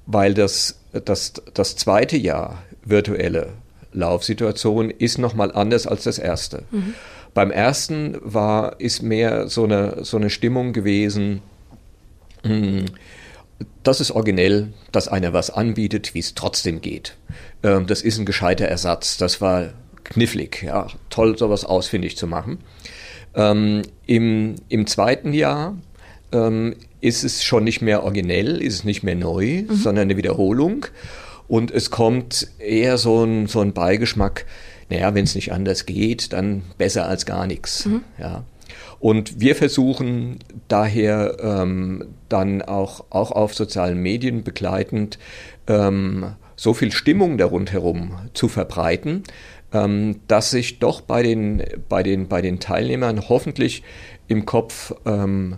[0.05, 3.53] weil das, das, das zweite Jahr virtuelle
[3.93, 6.63] Laufsituation ist nochmal anders als das erste.
[6.71, 6.93] Mhm.
[7.33, 11.41] Beim ersten war, ist mehr so eine, so eine Stimmung gewesen,
[12.43, 12.85] hm,
[13.83, 17.15] das ist originell, dass einer was anbietet, wie es trotzdem geht.
[17.63, 19.17] Ähm, das ist ein gescheiter Ersatz.
[19.17, 19.69] Das war
[20.03, 22.59] knifflig, ja, toll, sowas ausfindig zu machen.
[23.35, 25.77] Ähm, im, Im zweiten Jahr
[26.31, 29.75] ähm, ist es schon nicht mehr originell, ist es nicht mehr neu, mhm.
[29.75, 30.85] sondern eine Wiederholung.
[31.47, 34.45] Und es kommt eher so ein, so ein Beigeschmack,
[34.89, 37.85] naja, wenn es nicht anders geht, dann besser als gar nichts.
[37.85, 38.03] Mhm.
[38.17, 38.43] Ja.
[38.99, 45.17] Und wir versuchen daher ähm, dann auch, auch auf sozialen Medien begleitend
[45.67, 49.23] ähm, so viel Stimmung da rundherum zu verbreiten,
[49.71, 53.83] ähm, dass sich doch bei den, bei, den, bei den Teilnehmern hoffentlich
[54.27, 55.57] im Kopf ähm,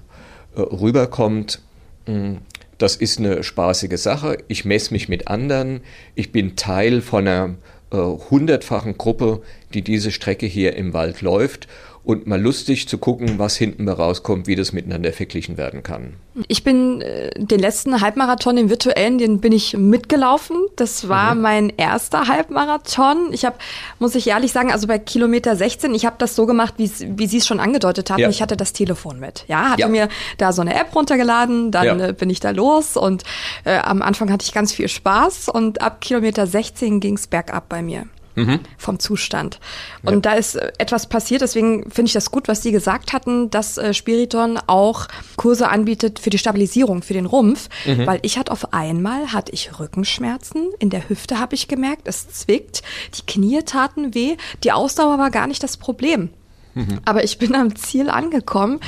[0.56, 1.62] äh, rüberkommt,
[2.06, 2.38] mh, hm,
[2.78, 4.40] das ist eine spaßige Sache.
[4.48, 5.82] Ich messe mich mit anderen.
[6.16, 7.56] Ich bin Teil von einer
[7.98, 9.42] hundertfachen Gruppe,
[9.74, 11.68] die diese Strecke hier im Wald läuft
[12.04, 16.16] und mal lustig zu gucken, was hinten rauskommt, wie das miteinander verglichen werden kann.
[16.48, 20.58] Ich bin äh, den letzten Halbmarathon, den virtuellen, den bin ich mitgelaufen.
[20.78, 21.42] Das war mhm.
[21.42, 23.30] mein erster Halbmarathon.
[23.34, 23.58] Ich habe,
[24.00, 26.88] muss ich ehrlich sagen, also bei Kilometer 16, ich habe das so gemacht, wie
[27.28, 28.20] Sie es schon angedeutet haben.
[28.20, 28.30] Ja.
[28.30, 29.46] Ich hatte das Telefon mit.
[29.48, 29.88] Ja, hatte ja.
[29.88, 32.08] mir da so eine App runtergeladen, dann ja.
[32.08, 33.24] äh, bin ich da los und
[33.64, 37.70] äh, am Anfang hatte ich ganz viel Spaß und ab Kilometer 16 ging es bergab
[37.70, 38.60] bei mir mhm.
[38.78, 39.60] vom Zustand.
[40.04, 40.20] Und ja.
[40.20, 43.78] da ist äh, etwas passiert, deswegen finde ich das gut, was Sie gesagt hatten, dass
[43.78, 48.06] äh, Spiriton auch Kurse anbietet für die Stabilisierung, für den Rumpf, mhm.
[48.06, 52.30] weil ich hatte auf einmal, hatte ich Rückenschmerzen, in der Hüfte habe ich gemerkt, es
[52.30, 52.82] zwickt,
[53.18, 56.30] die Knie taten weh, die Ausdauer war gar nicht das Problem.
[56.74, 57.00] Mhm.
[57.06, 58.80] Aber ich bin am Ziel angekommen.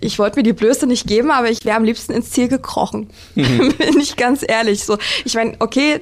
[0.00, 3.08] Ich wollte mir die Blöße nicht geben, aber ich wäre am liebsten ins Ziel gekrochen.
[3.34, 3.74] Mhm.
[3.78, 4.84] bin ich ganz ehrlich.
[4.84, 6.00] So, ich meine, okay,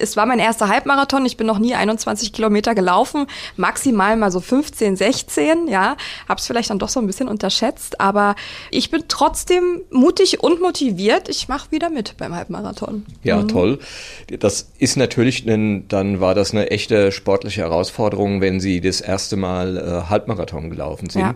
[0.00, 1.24] es war mein erster Halbmarathon.
[1.26, 5.68] Ich bin noch nie 21 Kilometer gelaufen, maximal mal so 15, 16.
[5.68, 5.96] Ja,
[6.28, 8.34] habe es vielleicht dann doch so ein bisschen unterschätzt, aber
[8.70, 11.28] ich bin trotzdem mutig und motiviert.
[11.28, 13.06] Ich mache wieder mit beim Halbmarathon.
[13.22, 13.48] Ja, mhm.
[13.48, 13.78] toll.
[14.38, 19.36] Das ist natürlich, ein, dann war das eine echte sportliche Herausforderung, wenn Sie das erste
[19.36, 21.22] Mal äh, Halbmarathon gelaufen sind.
[21.22, 21.34] Ja.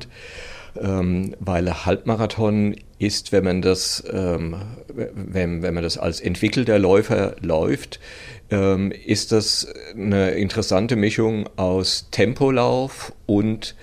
[0.80, 4.56] Ähm, weil Halbmarathon ist, wenn man das, ähm,
[4.94, 8.00] wenn, wenn man das als entwickelter Läufer läuft,
[8.50, 13.74] ähm, ist das eine interessante Mischung aus Tempolauf und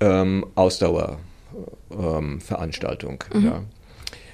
[0.00, 3.24] ähm, Ausdauerveranstaltung.
[3.34, 3.44] Mhm.
[3.44, 3.62] Ja.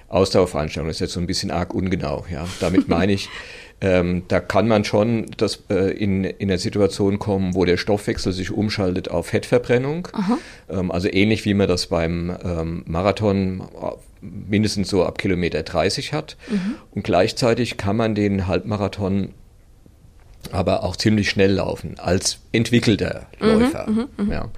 [0.09, 2.24] Ausdauerveranstaltung ist jetzt so ein bisschen arg ungenau.
[2.31, 2.46] Ja.
[2.61, 3.29] Damit meine ich,
[3.85, 8.33] ähm, da kann man schon das, äh, in, in eine Situation kommen, wo der Stoffwechsel
[8.33, 10.09] sich umschaltet auf Fettverbrennung.
[10.70, 13.62] Ähm, also ähnlich wie man das beim ähm, Marathon
[14.23, 16.38] mindestens so ab Kilometer 30 hat.
[16.49, 16.77] Mhm.
[16.92, 19.35] Und gleichzeitig kann man den Halbmarathon
[20.51, 23.90] aber auch ziemlich schnell laufen als entwickelter mhm, Läufer.
[23.90, 24.51] Mhm, mh, ja.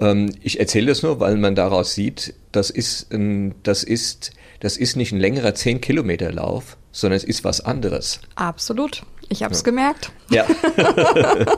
[0.00, 4.30] ähm, ich erzähle das nur, weil man daraus sieht, das ist, ein, das ist,
[4.60, 8.20] das ist nicht ein längerer 10 Kilometer Lauf, sondern es ist was anderes.
[8.34, 9.02] Absolut.
[9.32, 9.64] Ich habe es ja.
[9.64, 10.10] gemerkt.
[10.28, 10.44] Ja.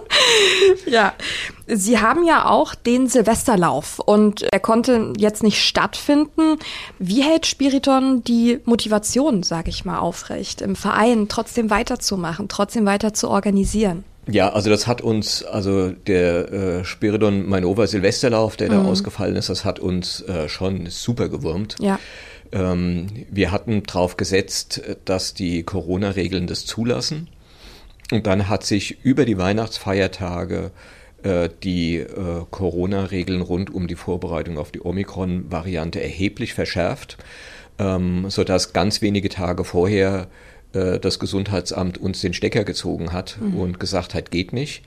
[0.87, 1.15] ja.
[1.67, 6.59] Sie haben ja auch den Silvesterlauf und er konnte jetzt nicht stattfinden.
[6.99, 13.15] Wie hält Spiriton die Motivation, sage ich mal, aufrecht, im Verein trotzdem weiterzumachen, trotzdem weiter
[13.15, 14.05] zu organisieren?
[14.29, 18.73] Ja, also das hat uns, also der äh, Spiridon Mainova Silvesterlauf, der mhm.
[18.73, 21.77] da ausgefallen ist, das hat uns äh, schon super gewurmt.
[21.81, 21.99] Ja.
[22.53, 27.29] Ähm, wir hatten darauf gesetzt, dass die Corona-Regeln das zulassen.
[28.11, 30.71] Und dann hat sich über die Weihnachtsfeiertage
[31.23, 37.17] äh, die äh, Corona-Regeln rund um die Vorbereitung auf die Omikron-Variante erheblich verschärft,
[37.79, 40.27] ähm, sodass ganz wenige Tage vorher
[40.73, 43.57] äh, das Gesundheitsamt uns den Stecker gezogen hat mhm.
[43.57, 44.83] und gesagt hat, geht nicht.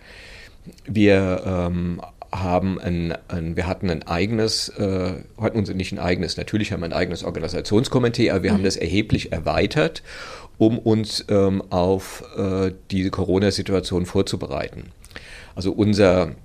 [0.85, 2.01] Wir ähm,
[2.41, 6.81] haben ein, ein, wir hatten ein eigenes, äh, hatten uns nicht ein eigenes, natürlich haben
[6.81, 8.55] wir ein eigenes Organisationskomitee, aber wir mhm.
[8.55, 10.03] haben das erheblich erweitert,
[10.57, 14.91] um uns ähm, auf äh, diese Corona-Situation vorzubereiten.
[15.55, 16.35] Also unser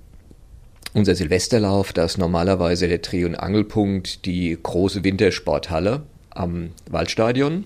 [0.93, 7.65] unser Silvesterlauf, da ist normalerweise der Dreh- und Angelpunkt die große Wintersporthalle am Waldstadion.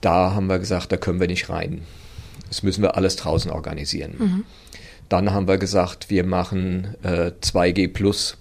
[0.00, 1.82] Da haben wir gesagt, da können wir nicht rein.
[2.48, 4.14] Das müssen wir alles draußen organisieren.
[4.18, 4.44] Mhm.
[5.08, 8.38] Dann haben wir gesagt, wir machen äh, 2G Plus.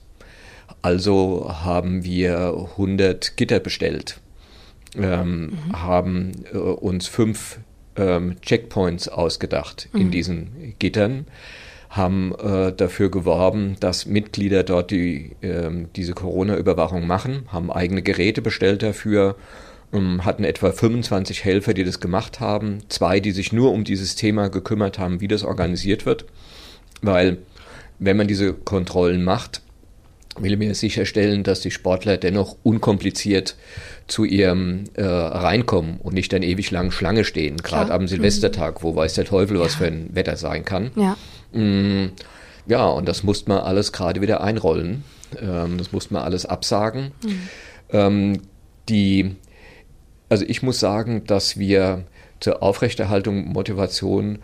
[0.81, 4.19] Also haben wir 100 Gitter bestellt,
[4.95, 5.81] ähm, mhm.
[5.81, 7.59] haben äh, uns fünf
[7.95, 10.01] ähm, Checkpoints ausgedacht mhm.
[10.01, 11.25] in diesen Gittern,
[11.89, 18.41] haben äh, dafür geworben, dass Mitglieder dort die, äh, diese Corona-Überwachung machen, haben eigene Geräte
[18.41, 19.37] bestellt dafür,
[19.93, 24.15] ähm, hatten etwa 25 Helfer, die das gemacht haben, zwei, die sich nur um dieses
[24.15, 26.25] Thema gekümmert haben, wie das organisiert wird,
[27.01, 27.37] weil
[27.99, 29.61] wenn man diese Kontrollen macht,
[30.37, 33.55] will mir sicherstellen, dass die Sportler dennoch unkompliziert
[34.07, 38.95] zu ihrem äh, reinkommen und nicht dann ewig lang Schlange stehen, gerade am Silvestertag, wo
[38.95, 39.79] weiß der Teufel, was ja.
[39.79, 40.91] für ein Wetter sein kann.
[40.95, 41.17] Ja,
[41.53, 42.11] mm,
[42.67, 45.03] ja und das musste man alles gerade wieder einrollen.
[45.41, 47.11] Ähm, das musste man alles absagen.
[47.23, 47.49] Mhm.
[47.89, 48.41] Ähm,
[48.89, 49.35] die,
[50.29, 52.03] also ich muss sagen, dass wir
[52.39, 54.39] zur Aufrechterhaltung Motivation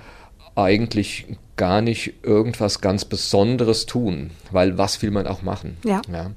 [0.56, 1.26] eigentlich
[1.62, 5.78] gar nicht irgendwas ganz Besonderes tun, weil was will man auch machen?
[5.86, 6.02] Ja.
[6.12, 6.32] ja.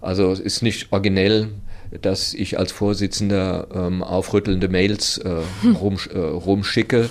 [0.00, 1.50] Also es ist nicht originell,
[2.02, 5.42] dass ich als Vorsitzender ähm, aufrüttelnde Mails äh,
[5.80, 7.08] rum, äh, rumschicke,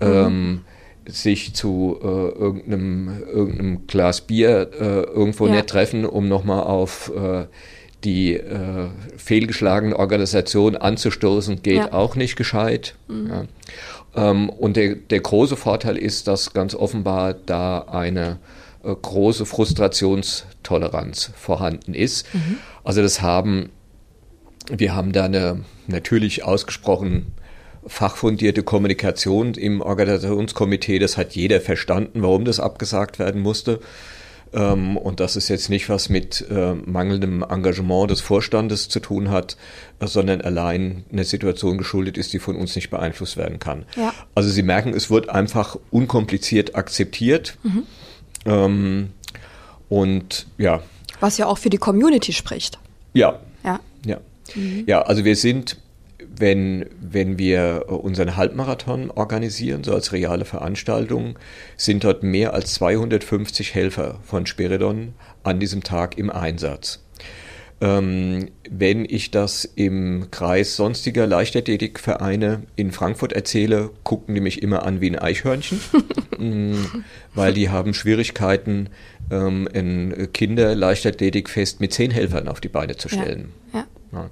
[0.00, 0.62] ähm,
[1.06, 5.52] sich zu äh, irgendeinem, irgendeinem Glas Bier äh, irgendwo ja.
[5.52, 7.46] nicht treffen, um nochmal auf äh,
[8.02, 11.92] die äh, fehlgeschlagene Organisation anzustoßen, geht ja.
[11.92, 12.96] auch nicht gescheit.
[13.06, 13.28] Mhm.
[13.28, 13.44] Ja.
[14.16, 18.38] Ähm, und der, der große Vorteil ist, dass ganz offenbar da eine
[18.82, 22.32] äh, große Frustrationstoleranz vorhanden ist.
[22.34, 22.58] Mhm.
[22.82, 23.70] Also das haben,
[24.70, 27.32] wir haben da eine natürlich ausgesprochen
[27.86, 30.98] fachfundierte Kommunikation im Organisationskomitee.
[30.98, 33.80] Das hat jeder verstanden, warum das abgesagt werden musste.
[34.52, 39.30] Ähm, und dass es jetzt nicht was mit äh, mangelndem Engagement des Vorstandes zu tun
[39.30, 39.56] hat,
[39.98, 43.84] äh, sondern allein eine Situation geschuldet ist, die von uns nicht beeinflusst werden kann.
[43.96, 44.14] Ja.
[44.34, 47.58] Also Sie merken, es wird einfach unkompliziert akzeptiert.
[47.62, 47.82] Mhm.
[48.44, 49.10] Ähm,
[49.88, 50.82] und ja.
[51.20, 52.78] Was ja auch für die Community spricht.
[53.14, 53.40] Ja.
[53.64, 53.80] Ja.
[54.04, 54.20] Ja.
[54.54, 54.84] Mhm.
[54.86, 55.78] Ja, also wir sind
[56.38, 61.38] wenn, wenn wir unseren Halbmarathon organisieren, so als reale Veranstaltung,
[61.76, 67.02] sind dort mehr als 250 Helfer von Spiridon an diesem Tag im Einsatz.
[67.78, 74.84] Ähm, wenn ich das im Kreis sonstiger Leichtathletikvereine in Frankfurt erzähle, gucken die mich immer
[74.84, 75.80] an wie ein Eichhörnchen,
[76.38, 77.02] mm,
[77.34, 78.88] weil die haben Schwierigkeiten,
[79.30, 83.52] ähm, ein Kinder-Leichtathletikfest mit zehn Helfern auf die Beine zu stellen.
[83.74, 83.86] Ja, ja.
[84.12, 84.30] Ja.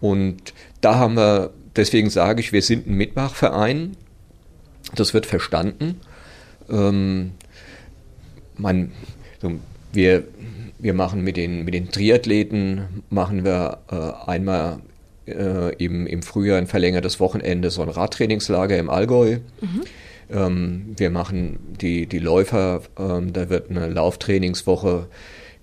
[0.00, 0.52] Und
[0.84, 3.96] da haben wir, deswegen sage ich, wir sind ein Mitmachverein.
[4.94, 6.00] Das wird verstanden.
[6.68, 7.32] Ähm,
[8.56, 8.92] man,
[9.40, 9.52] so,
[9.92, 10.24] wir,
[10.78, 14.80] wir machen mit den, mit den Triathleten, machen wir äh, einmal
[15.26, 19.38] äh, im, im Frühjahr ein verlängertes Wochenende so ein Radtrainingslager im Allgäu.
[19.60, 19.82] Mhm.
[20.30, 25.06] Ähm, wir machen die, die Läufer, ähm, da wird eine Lauftrainingswoche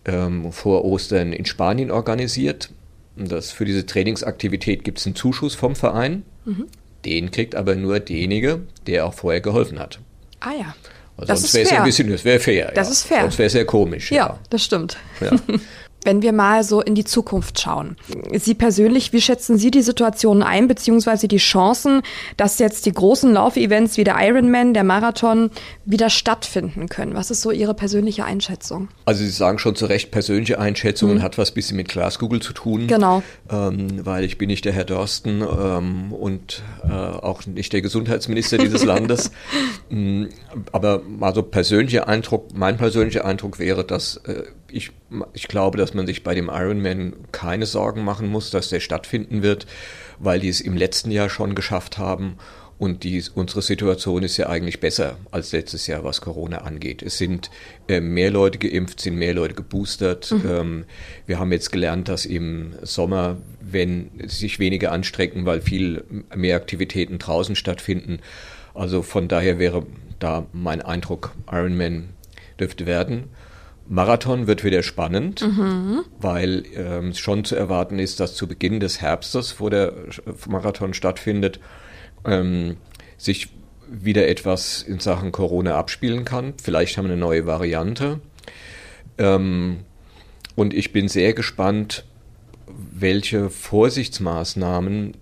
[0.05, 2.71] ähm, vor Ostern in Spanien organisiert.
[3.15, 6.23] Das, für diese Trainingsaktivität gibt es einen Zuschuss vom Verein.
[6.45, 6.67] Mhm.
[7.05, 9.99] Den kriegt aber nur derjenige, der auch vorher geholfen hat.
[10.39, 10.75] Ah ja.
[11.17, 12.71] Also das sonst wäre es ein bisschen, das wäre fair.
[12.73, 12.91] Das ja.
[12.93, 13.21] ist fair.
[13.21, 14.11] Sonst wäre es sehr komisch.
[14.11, 14.97] Ja, ja, das stimmt.
[15.19, 15.31] Ja.
[16.03, 17.95] Wenn wir mal so in die Zukunft schauen.
[18.33, 22.01] Sie persönlich, wie schätzen Sie die Situation ein, beziehungsweise die Chancen,
[22.37, 25.51] dass jetzt die großen Laufevents wie der Ironman, der Marathon
[25.85, 27.13] wieder stattfinden können?
[27.13, 28.87] Was ist so Ihre persönliche Einschätzung?
[29.05, 31.21] Also Sie sagen schon zu Recht, persönliche Einschätzung mhm.
[31.21, 32.87] hat was bisschen mit Glaskugel zu tun.
[32.87, 33.23] Genau.
[33.49, 38.57] Ähm, weil ich bin nicht der Herr Dorsten ähm, und äh, auch nicht der Gesundheitsminister
[38.57, 39.31] dieses Landes.
[39.89, 40.27] Mm,
[40.71, 44.91] aber also persönlicher Eindruck, mein persönlicher Eindruck wäre, dass äh, ich,
[45.33, 49.43] ich glaube, dass man sich bei dem Ironman keine Sorgen machen muss, dass der stattfinden
[49.43, 49.67] wird,
[50.19, 52.37] weil die es im letzten Jahr schon geschafft haben.
[52.77, 57.03] Und die, unsere Situation ist ja eigentlich besser als letztes Jahr, was Corona angeht.
[57.03, 57.51] Es sind
[57.87, 60.31] äh, mehr Leute geimpft, sind mehr Leute geboostert.
[60.31, 60.49] Mhm.
[60.49, 60.85] Ähm,
[61.27, 66.03] wir haben jetzt gelernt, dass im Sommer, wenn sich weniger anstrecken, weil viel
[66.35, 68.17] mehr Aktivitäten draußen stattfinden.
[68.73, 69.85] Also von daher wäre
[70.17, 72.09] da mein Eindruck, Ironman
[72.59, 73.25] dürfte werden.
[73.91, 76.05] Marathon wird wieder spannend, mhm.
[76.17, 79.91] weil ähm, schon zu erwarten ist, dass zu Beginn des Herbstes, wo der
[80.47, 81.59] Marathon stattfindet,
[82.23, 82.77] ähm,
[83.17, 83.49] sich
[83.89, 86.53] wieder etwas in Sachen Corona abspielen kann.
[86.63, 88.21] Vielleicht haben wir eine neue Variante.
[89.17, 89.79] Ähm,
[90.55, 92.05] und ich bin sehr gespannt,
[92.93, 95.17] welche Vorsichtsmaßnahmen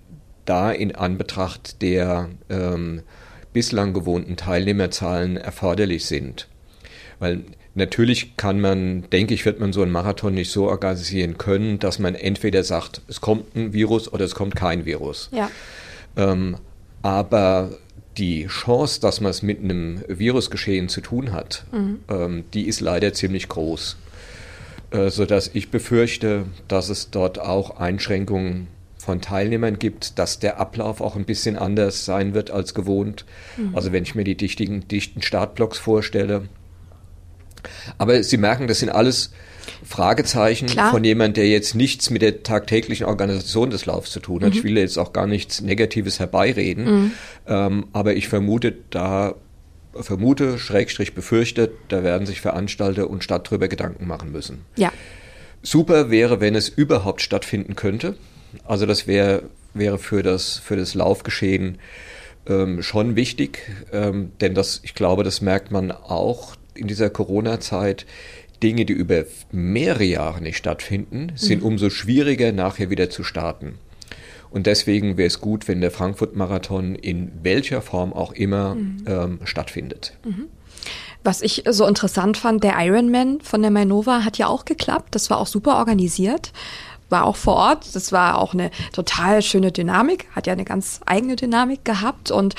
[0.45, 3.01] da in Anbetracht der ähm,
[3.51, 6.47] bislang gewohnten Teilnehmerzahlen erforderlich sind.
[7.17, 7.45] Weil
[7.75, 11.99] Natürlich kann man, denke ich, wird man so einen Marathon nicht so organisieren können, dass
[11.99, 15.29] man entweder sagt, es kommt ein Virus oder es kommt kein Virus.
[15.31, 15.49] Ja.
[16.17, 16.57] Ähm,
[17.01, 17.71] aber
[18.17, 21.99] die Chance, dass man es mit einem Virusgeschehen zu tun hat, mhm.
[22.09, 23.97] ähm, die ist leider ziemlich groß.
[24.91, 28.67] Äh, sodass ich befürchte, dass es dort auch Einschränkungen
[28.97, 33.25] von Teilnehmern gibt, dass der Ablauf auch ein bisschen anders sein wird als gewohnt.
[33.57, 33.75] Mhm.
[33.75, 36.49] Also wenn ich mir die dichtigen, dichten Startblocks vorstelle.
[37.97, 39.31] Aber Sie merken, das sind alles
[39.83, 40.91] Fragezeichen Klar.
[40.91, 44.51] von jemand, der jetzt nichts mit der tagtäglichen Organisation des Laufs zu tun hat.
[44.51, 44.57] Mhm.
[44.57, 47.11] Ich will jetzt auch gar nichts Negatives herbeireden, mhm.
[47.47, 49.35] ähm, aber ich vermute, da
[49.93, 54.65] vermute, Schrägstrich befürchte, da werden sich Veranstalter und Stadt drüber Gedanken machen müssen.
[54.75, 54.91] Ja.
[55.61, 58.15] Super wäre, wenn es überhaupt stattfinden könnte.
[58.65, 59.43] Also das wär,
[59.73, 61.79] wäre für das, für das Laufgeschehen
[62.47, 68.05] ähm, schon wichtig, ähm, denn das, ich glaube, das merkt man auch in dieser Corona-Zeit.
[68.61, 71.67] Dinge, die über mehrere Jahre nicht stattfinden, sind mhm.
[71.67, 73.75] umso schwieriger nachher wieder zu starten.
[74.51, 79.05] Und deswegen wäre es gut, wenn der Frankfurt-Marathon in welcher Form auch immer mhm.
[79.07, 80.17] ähm, stattfindet.
[80.25, 80.47] Mhm.
[81.23, 85.15] Was ich so interessant fand, der Ironman von der Mainova hat ja auch geklappt.
[85.15, 86.51] Das war auch super organisiert
[87.09, 87.95] war auch vor Ort.
[87.95, 92.55] Das war auch eine total schöne Dynamik, hat ja eine ganz eigene Dynamik gehabt und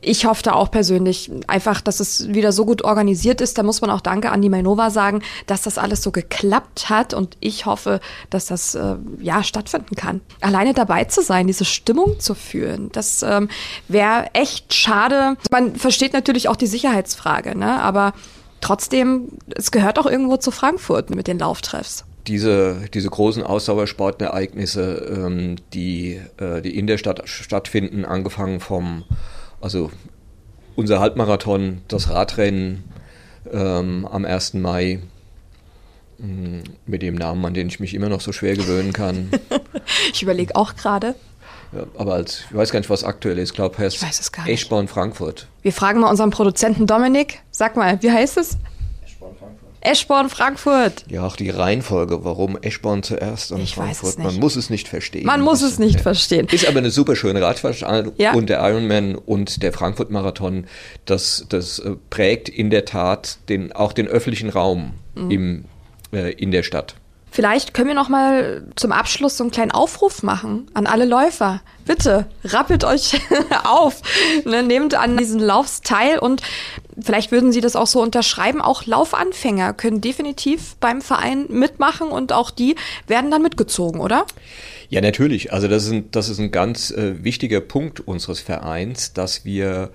[0.00, 3.58] ich hoffe da auch persönlich einfach, dass es wieder so gut organisiert ist.
[3.58, 7.14] Da muss man auch Danke an die Mainova sagen, dass das alles so geklappt hat.
[7.14, 10.20] Und ich hoffe, dass das äh, ja stattfinden kann.
[10.40, 13.48] Alleine dabei zu sein, diese Stimmung zu fühlen, das ähm,
[13.88, 15.36] wäre echt schade.
[15.50, 17.80] Man versteht natürlich auch die Sicherheitsfrage, ne?
[17.80, 18.12] aber
[18.60, 25.56] trotzdem, es gehört auch irgendwo zu Frankfurt mit den Lauftreffs diese, diese großen Ausdauersportereignisse, ähm,
[25.72, 29.04] die, äh, die in der Stadt stattfinden, angefangen vom,
[29.60, 29.90] also
[30.76, 32.84] unser Halbmarathon, das Radrennen
[33.52, 34.54] ähm, am 1.
[34.54, 35.00] Mai,
[36.18, 39.30] mm, mit dem Namen, an den ich mich immer noch so schwer gewöhnen kann.
[40.12, 41.14] ich überlege auch gerade.
[41.72, 43.50] Ja, aber als, ich weiß gar nicht, was aktuell ist.
[43.50, 44.02] Ich glaube, heißt
[44.46, 45.48] Eschborn Frankfurt.
[45.62, 47.40] Wir fragen mal unseren Produzenten Dominik.
[47.50, 48.56] Sag mal, wie heißt es?
[49.80, 51.04] Eschborn, Frankfurt.
[51.08, 54.18] Ja, auch die Reihenfolge, warum Eschborn zuerst und ich Frankfurt.
[54.18, 55.26] Man muss es nicht verstehen.
[55.26, 56.02] Man muss es nicht ja.
[56.02, 56.46] verstehen.
[56.50, 58.32] Ist aber eine super schöne Radveranstaltung ja.
[58.32, 60.66] und der Ironman und der Frankfurt-Marathon,
[61.04, 65.30] das, das äh, prägt in der Tat den, auch den öffentlichen Raum mhm.
[65.30, 65.64] im,
[66.12, 66.96] äh, in der Stadt.
[67.30, 71.60] Vielleicht können wir noch mal zum Abschluss so einen kleinen Aufruf machen an alle Läufer.
[71.84, 73.20] Bitte rappelt euch
[73.64, 74.02] auf,
[74.44, 76.42] ne, nehmt an diesen Laufs teil und
[77.00, 78.60] vielleicht würden Sie das auch so unterschreiben.
[78.60, 82.76] Auch Laufanfänger können definitiv beim Verein mitmachen und auch die
[83.06, 84.26] werden dann mitgezogen, oder?
[84.88, 85.52] Ja, natürlich.
[85.52, 89.90] Also das ist ein, das ist ein ganz äh, wichtiger Punkt unseres Vereins, dass wir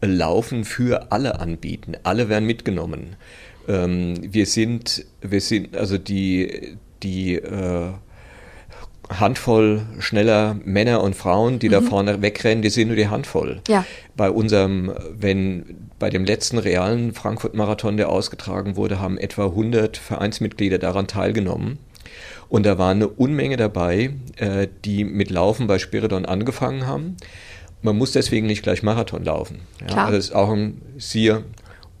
[0.00, 1.96] Laufen für alle anbieten.
[2.04, 3.16] Alle werden mitgenommen.
[3.66, 7.90] Ähm, wir sind, wir sind, also die, die äh,
[9.10, 11.72] Handvoll schneller Männer und Frauen, die mhm.
[11.72, 13.60] da vorne wegrennen, die sind nur die Handvoll.
[13.68, 13.84] Ja.
[14.16, 20.78] Bei unserem, wenn bei dem letzten realen Frankfurt-Marathon, der ausgetragen wurde, haben etwa 100 Vereinsmitglieder
[20.78, 21.78] daran teilgenommen.
[22.48, 27.16] Und da war eine Unmenge dabei, äh, die mit Laufen bei Spiridon angefangen haben.
[27.82, 29.60] Man muss deswegen nicht gleich Marathon laufen.
[29.80, 30.04] Ja.
[30.04, 31.44] Also das ist auch ein Siehe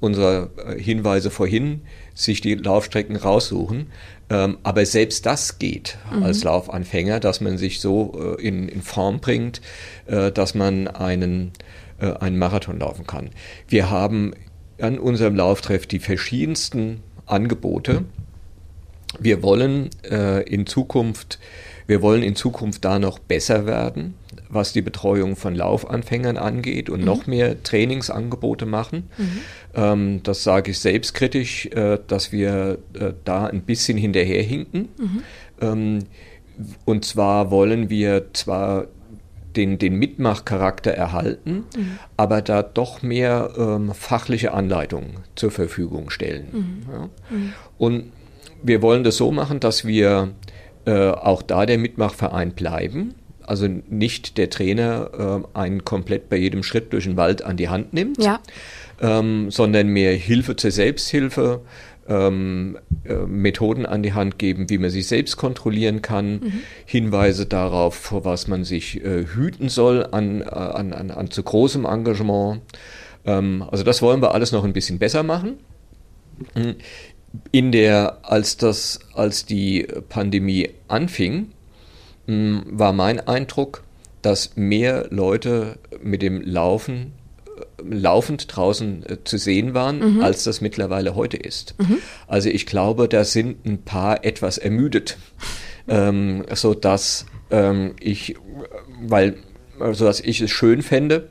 [0.00, 1.82] unserer äh, Hinweise vorhin,
[2.14, 3.88] sich die Laufstrecken raussuchen.
[4.30, 6.22] Ähm, aber selbst das geht mhm.
[6.22, 9.60] als Laufanfänger, dass man sich so äh, in, in Form bringt,
[10.06, 11.52] dass man einen,
[11.98, 13.30] äh, einen Marathon laufen kann.
[13.68, 14.32] Wir haben
[14.80, 18.04] an unserem Lauftreff die verschiedensten Angebote.
[19.18, 21.38] Wir wollen äh, in Zukunft
[21.88, 24.12] wir wollen in Zukunft da noch besser werden,
[24.50, 27.06] was die Betreuung von Laufanfängern angeht und mhm.
[27.06, 29.08] noch mehr Trainingsangebote machen.
[29.16, 29.38] Mhm.
[29.74, 34.88] Ähm, das sage ich selbstkritisch, äh, dass wir äh, da ein bisschen hinterherhinken.
[34.98, 35.22] Mhm.
[35.62, 35.98] Ähm,
[36.84, 38.88] und zwar wollen wir zwar
[39.56, 41.98] den, den Mitmachcharakter erhalten, mhm.
[42.16, 46.48] aber da doch mehr ähm, fachliche Anleitungen zur Verfügung stellen.
[46.52, 46.92] Mhm.
[46.92, 47.08] Ja.
[47.30, 47.52] Mhm.
[47.78, 48.12] Und
[48.62, 50.30] wir wollen das so machen, dass wir
[50.84, 53.14] äh, auch da der Mitmachverein bleiben.
[53.46, 57.70] Also nicht der Trainer äh, einen komplett bei jedem Schritt durch den Wald an die
[57.70, 58.40] Hand nimmt, ja.
[59.00, 61.62] ähm, sondern mehr Hilfe zur Selbsthilfe,
[62.08, 66.52] ähm, äh, Methoden an die Hand geben, wie man sich selbst kontrollieren kann, mhm.
[66.86, 71.42] Hinweise darauf, vor was man sich äh, hüten soll an, äh, an, an, an zu
[71.42, 72.62] großem Engagement.
[73.24, 75.58] Ähm, also das wollen wir alles noch ein bisschen besser machen.
[77.52, 81.52] In der, als das, als die Pandemie anfing,
[82.26, 83.82] war mein Eindruck,
[84.22, 87.12] dass mehr Leute mit dem Laufen
[87.82, 90.20] laufend draußen äh, zu sehen waren, mhm.
[90.22, 91.74] als das mittlerweile heute ist.
[91.78, 91.98] Mhm.
[92.26, 95.18] Also ich glaube, da sind ein paar etwas ermüdet,
[95.88, 98.36] ähm, so dass ähm, ich,
[99.02, 99.36] weil
[99.92, 101.28] so dass ich es schön fände,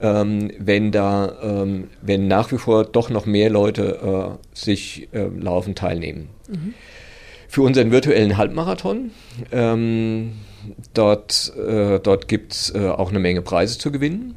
[0.00, 0.20] ja.
[0.20, 5.26] ähm, wenn da, ähm, wenn nach wie vor doch noch mehr Leute äh, sich äh,
[5.26, 6.28] laufen teilnehmen.
[6.48, 6.74] Mhm.
[7.48, 9.10] Für unseren virtuellen Halbmarathon,
[9.52, 10.32] ähm,
[10.94, 14.36] dort, äh, dort gibt es äh, auch eine Menge Preise zu gewinnen.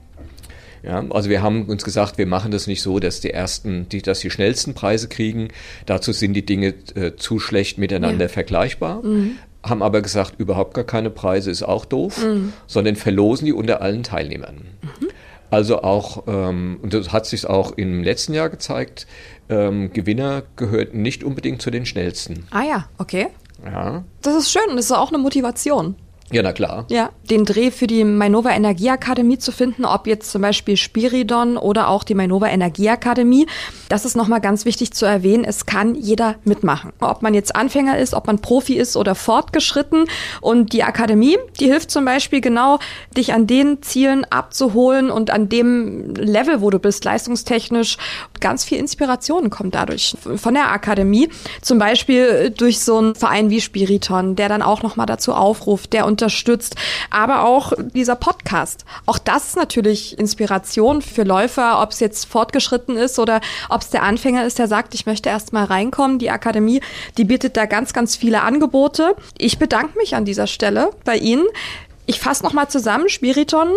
[0.84, 4.02] Ja, also wir haben uns gesagt, wir machen das nicht so, dass die ersten, die,
[4.02, 5.50] dass die schnellsten Preise kriegen.
[5.86, 8.30] Dazu sind die Dinge äh, zu schlecht miteinander ja.
[8.30, 9.04] vergleichbar.
[9.04, 9.38] Mhm.
[9.64, 12.54] Haben aber gesagt, überhaupt gar keine Preise ist auch doof, mhm.
[12.66, 14.62] sondern verlosen die unter allen Teilnehmern.
[14.82, 15.08] Mhm.
[15.52, 19.06] Also auch, ähm, und das hat sich auch im letzten Jahr gezeigt,
[19.50, 22.48] ähm, Gewinner gehört nicht unbedingt zu den schnellsten.
[22.52, 23.28] Ah ja, okay.
[23.66, 24.04] Ja.
[24.22, 25.96] Das ist schön und das ist auch eine Motivation.
[26.32, 26.86] Ja, na klar.
[26.90, 31.90] Ja, den Dreh für die Mainova Energieakademie zu finden, ob jetzt zum Beispiel Spiridon oder
[31.90, 33.48] auch die Mainova Energieakademie,
[33.90, 35.44] das ist nochmal ganz wichtig zu erwähnen.
[35.44, 36.94] Es kann jeder mitmachen.
[37.02, 40.06] Ob man jetzt Anfänger ist, ob man Profi ist oder fortgeschritten.
[40.40, 42.80] Und die Akademie, die hilft zum Beispiel genau,
[43.18, 47.98] dich an den Zielen abzuholen und an dem Level, wo du bist, leistungstechnisch.
[48.40, 51.30] Ganz viel Inspiration kommt dadurch von der Akademie.
[51.62, 56.06] Zum Beispiel durch so einen Verein wie Spiriton, der dann auch nochmal dazu aufruft, der
[56.22, 56.76] unterstützt.
[57.10, 58.86] Aber auch dieser Podcast.
[59.06, 63.90] Auch das ist natürlich Inspiration für Läufer, ob es jetzt fortgeschritten ist oder ob es
[63.90, 66.20] der Anfänger ist, der sagt, ich möchte erst mal reinkommen.
[66.20, 66.82] Die Akademie,
[67.18, 69.16] die bietet da ganz, ganz viele Angebote.
[69.38, 71.46] Ich bedanke mich an dieser Stelle bei Ihnen.
[72.06, 73.10] Ich fasse nochmal zusammen.
[73.10, 73.70] Spiriton,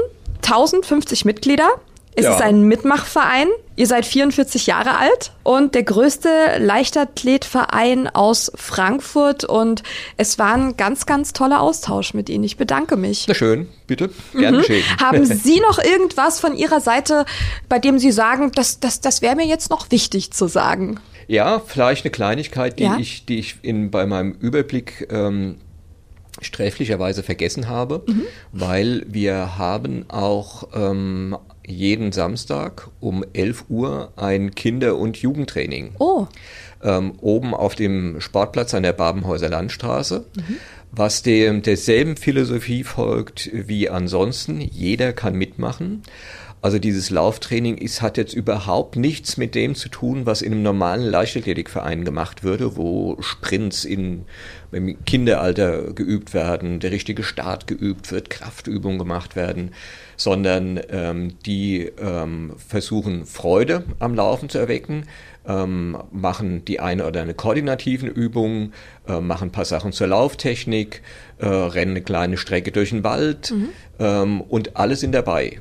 [0.42, 1.68] 1050 Mitglieder.
[2.16, 2.34] Es ja.
[2.34, 3.48] ist ein Mitmachverein.
[3.76, 9.82] Ihr seid 44 Jahre alt und der größte Leichtathletverein aus Frankfurt und
[10.16, 12.44] es war ein ganz, ganz toller Austausch mit Ihnen.
[12.44, 13.24] Ich bedanke mich.
[13.26, 14.10] Na schön, bitte.
[14.32, 14.60] Gerne mhm.
[14.60, 14.84] geschehen.
[15.00, 17.24] Haben Sie noch irgendwas von Ihrer Seite,
[17.68, 21.00] bei dem Sie sagen, das, das, das wäre mir jetzt noch wichtig zu sagen?
[21.26, 22.96] Ja, vielleicht eine Kleinigkeit, die ja?
[22.96, 25.56] ich, die ich in, bei meinem Überblick ähm,
[26.40, 28.22] sträflicherweise vergessen habe, mhm.
[28.52, 31.36] weil wir haben auch ähm,
[31.66, 35.92] jeden Samstag um 11 Uhr ein Kinder- und Jugendtraining.
[35.98, 36.26] Oh.
[36.82, 40.56] Ähm, oben auf dem Sportplatz an der Babenhäuser Landstraße, mhm.
[40.92, 44.60] was dem derselben Philosophie folgt wie ansonsten.
[44.60, 46.02] Jeder kann mitmachen.
[46.60, 50.62] Also dieses Lauftraining ist, hat jetzt überhaupt nichts mit dem zu tun, was in einem
[50.62, 54.24] normalen Leichtathletikverein gemacht würde, wo Sprints in,
[54.72, 59.72] im Kinderalter geübt werden, der richtige Start geübt wird, Kraftübungen gemacht werden
[60.16, 65.06] sondern ähm, die ähm, versuchen Freude am Laufen zu erwecken,
[65.46, 68.72] ähm, machen die eine oder eine koordinativen Übung,
[69.06, 71.02] äh, machen ein paar Sachen zur Lauftechnik,
[71.38, 73.68] äh, rennen eine kleine Strecke durch den Wald mhm.
[73.98, 75.60] ähm, und alle sind dabei.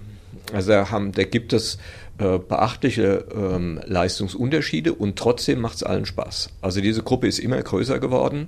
[0.54, 1.78] Also da, haben, da gibt es
[2.20, 6.50] äh, beachtliche ähm, Leistungsunterschiede und trotzdem macht es allen Spaß.
[6.62, 8.48] Also diese Gruppe ist immer größer geworden,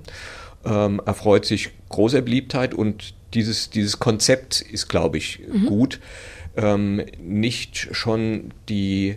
[0.64, 5.66] ähm, erfreut sich großer Beliebtheit und dieses, dieses Konzept ist, glaube ich, mhm.
[5.66, 6.00] gut.
[6.56, 9.16] Ähm, nicht schon die,